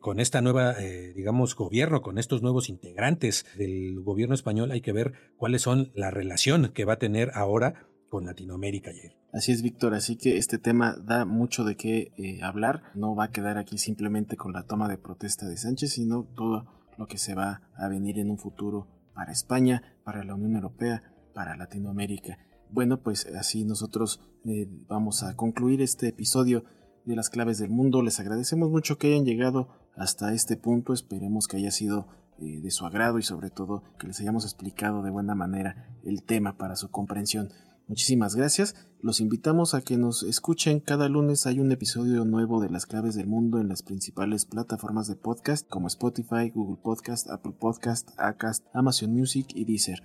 con 0.00 0.20
esta 0.20 0.40
nueva, 0.42 0.74
digamos, 1.14 1.56
gobierno, 1.56 2.00
con 2.00 2.18
estos 2.18 2.40
nuevos 2.42 2.68
integrantes 2.68 3.44
del 3.56 4.00
gobierno 4.00 4.34
español, 4.34 4.70
hay 4.70 4.80
que 4.80 4.92
ver 4.92 5.14
cuáles 5.36 5.62
son 5.62 5.90
la 5.94 6.10
relación 6.10 6.72
que 6.72 6.84
va 6.84 6.94
a 6.94 6.98
tener 6.98 7.30
ahora 7.34 7.86
con 8.08 8.26
Latinoamérica 8.26 8.90
ayer. 8.90 9.16
Así 9.32 9.52
es, 9.52 9.62
Víctor, 9.62 9.94
así 9.94 10.16
que 10.16 10.38
este 10.38 10.58
tema 10.58 10.96
da 10.96 11.24
mucho 11.24 11.64
de 11.64 11.76
qué 11.76 12.12
eh, 12.16 12.40
hablar. 12.42 12.84
No 12.94 13.14
va 13.14 13.24
a 13.24 13.30
quedar 13.30 13.58
aquí 13.58 13.76
simplemente 13.76 14.36
con 14.36 14.52
la 14.52 14.62
toma 14.62 14.88
de 14.88 14.96
protesta 14.98 15.46
de 15.46 15.56
Sánchez, 15.56 15.92
sino 15.92 16.24
todo 16.34 16.66
lo 16.96 17.06
que 17.06 17.18
se 17.18 17.34
va 17.34 17.60
a 17.76 17.88
venir 17.88 18.18
en 18.18 18.30
un 18.30 18.38
futuro 18.38 18.88
para 19.14 19.32
España, 19.32 19.82
para 20.04 20.24
la 20.24 20.34
Unión 20.34 20.54
Europea, 20.54 21.02
para 21.34 21.56
Latinoamérica. 21.56 22.38
Bueno, 22.70 23.02
pues 23.02 23.26
así 23.38 23.64
nosotros 23.64 24.20
eh, 24.46 24.68
vamos 24.88 25.22
a 25.22 25.36
concluir 25.36 25.82
este 25.82 26.08
episodio 26.08 26.64
de 27.06 27.16
las 27.16 27.30
claves 27.30 27.58
del 27.58 27.70
mundo. 27.70 28.02
Les 28.02 28.20
agradecemos 28.20 28.68
mucho 28.68 28.98
que 28.98 29.12
hayan 29.12 29.24
llegado 29.24 29.68
hasta 29.96 30.34
este 30.34 30.56
punto. 30.56 30.92
Esperemos 30.92 31.46
que 31.46 31.56
haya 31.56 31.70
sido 31.70 32.08
eh, 32.38 32.60
de 32.60 32.70
su 32.70 32.84
agrado 32.84 33.18
y 33.18 33.22
sobre 33.22 33.48
todo 33.48 33.82
que 33.98 34.08
les 34.08 34.20
hayamos 34.20 34.44
explicado 34.44 35.02
de 35.02 35.10
buena 35.10 35.34
manera 35.34 35.98
el 36.04 36.22
tema 36.22 36.58
para 36.58 36.76
su 36.76 36.90
comprensión. 36.90 37.48
Muchísimas 37.88 38.34
gracias. 38.34 38.74
Los 39.00 39.20
invitamos 39.20 39.74
a 39.74 39.80
que 39.80 39.96
nos 39.96 40.24
escuchen. 40.24 40.80
Cada 40.80 41.08
lunes 41.08 41.46
hay 41.46 41.60
un 41.60 41.70
episodio 41.70 42.24
nuevo 42.24 42.60
de 42.60 42.68
Las 42.68 42.84
Claves 42.84 43.14
del 43.14 43.28
Mundo 43.28 43.60
en 43.60 43.68
las 43.68 43.84
principales 43.84 44.44
plataformas 44.44 45.06
de 45.06 45.14
podcast 45.14 45.68
como 45.68 45.86
Spotify, 45.86 46.50
Google 46.52 46.80
Podcast, 46.82 47.30
Apple 47.30 47.54
Podcast, 47.58 48.10
Acast, 48.18 48.66
Amazon 48.74 49.12
Music 49.12 49.46
y 49.54 49.64
Deezer. 49.64 50.02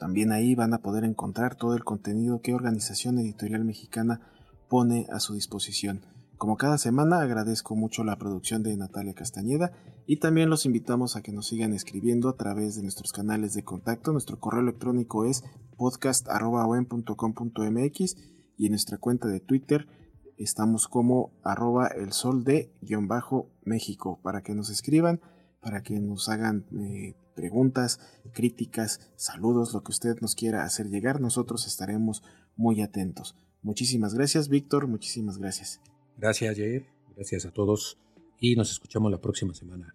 También 0.00 0.32
ahí 0.32 0.56
van 0.56 0.74
a 0.74 0.82
poder 0.82 1.04
encontrar 1.04 1.54
todo 1.54 1.74
el 1.74 1.84
contenido 1.84 2.40
que 2.40 2.54
Organización 2.54 3.18
Editorial 3.18 3.64
Mexicana 3.64 4.20
pone 4.68 5.06
a 5.10 5.20
su 5.20 5.34
disposición. 5.34 6.02
Como 6.38 6.56
cada 6.56 6.78
semana 6.78 7.20
agradezco 7.20 7.74
mucho 7.74 8.04
la 8.04 8.16
producción 8.16 8.62
de 8.62 8.76
Natalia 8.76 9.12
Castañeda 9.12 9.72
y 10.06 10.18
también 10.18 10.50
los 10.50 10.66
invitamos 10.66 11.16
a 11.16 11.22
que 11.22 11.32
nos 11.32 11.48
sigan 11.48 11.72
escribiendo 11.72 12.28
a 12.28 12.36
través 12.36 12.76
de 12.76 12.82
nuestros 12.82 13.10
canales 13.12 13.54
de 13.54 13.64
contacto. 13.64 14.12
Nuestro 14.12 14.38
correo 14.38 14.60
electrónico 14.60 15.24
es 15.24 15.42
podcast.com.mx 15.76 18.16
y 18.56 18.66
en 18.66 18.70
nuestra 18.70 18.98
cuenta 18.98 19.26
de 19.26 19.40
Twitter 19.40 19.88
estamos 20.36 20.86
como 20.86 21.32
arroba 21.42 21.88
el 21.88 22.12
sol 22.12 22.44
de 22.44 22.72
guion 22.82 23.08
bajo 23.08 23.50
México 23.64 24.20
para 24.22 24.42
que 24.42 24.54
nos 24.54 24.70
escriban, 24.70 25.20
para 25.60 25.82
que 25.82 25.98
nos 25.98 26.28
hagan 26.28 26.66
eh, 26.72 27.16
preguntas, 27.34 27.98
críticas, 28.32 29.00
saludos, 29.16 29.74
lo 29.74 29.82
que 29.82 29.90
usted 29.90 30.20
nos 30.20 30.36
quiera 30.36 30.62
hacer 30.62 30.88
llegar, 30.88 31.20
nosotros 31.20 31.66
estaremos 31.66 32.22
muy 32.56 32.80
atentos. 32.80 33.34
Muchísimas 33.62 34.14
gracias, 34.14 34.48
Víctor, 34.48 34.86
muchísimas 34.86 35.38
gracias. 35.38 35.80
Gracias, 36.16 36.56
Jair. 36.56 36.86
Gracias 37.16 37.46
a 37.46 37.50
todos. 37.50 37.98
Y 38.40 38.54
nos 38.56 38.70
escuchamos 38.70 39.10
la 39.10 39.20
próxima 39.20 39.54
semana. 39.54 39.94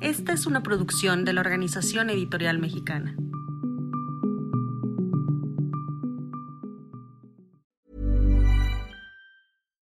Esta 0.00 0.32
es 0.32 0.46
una 0.46 0.62
producción 0.62 1.24
de 1.24 1.32
la 1.32 1.40
Organización 1.40 2.10
Editorial 2.10 2.58
Mexicana. 2.58 3.16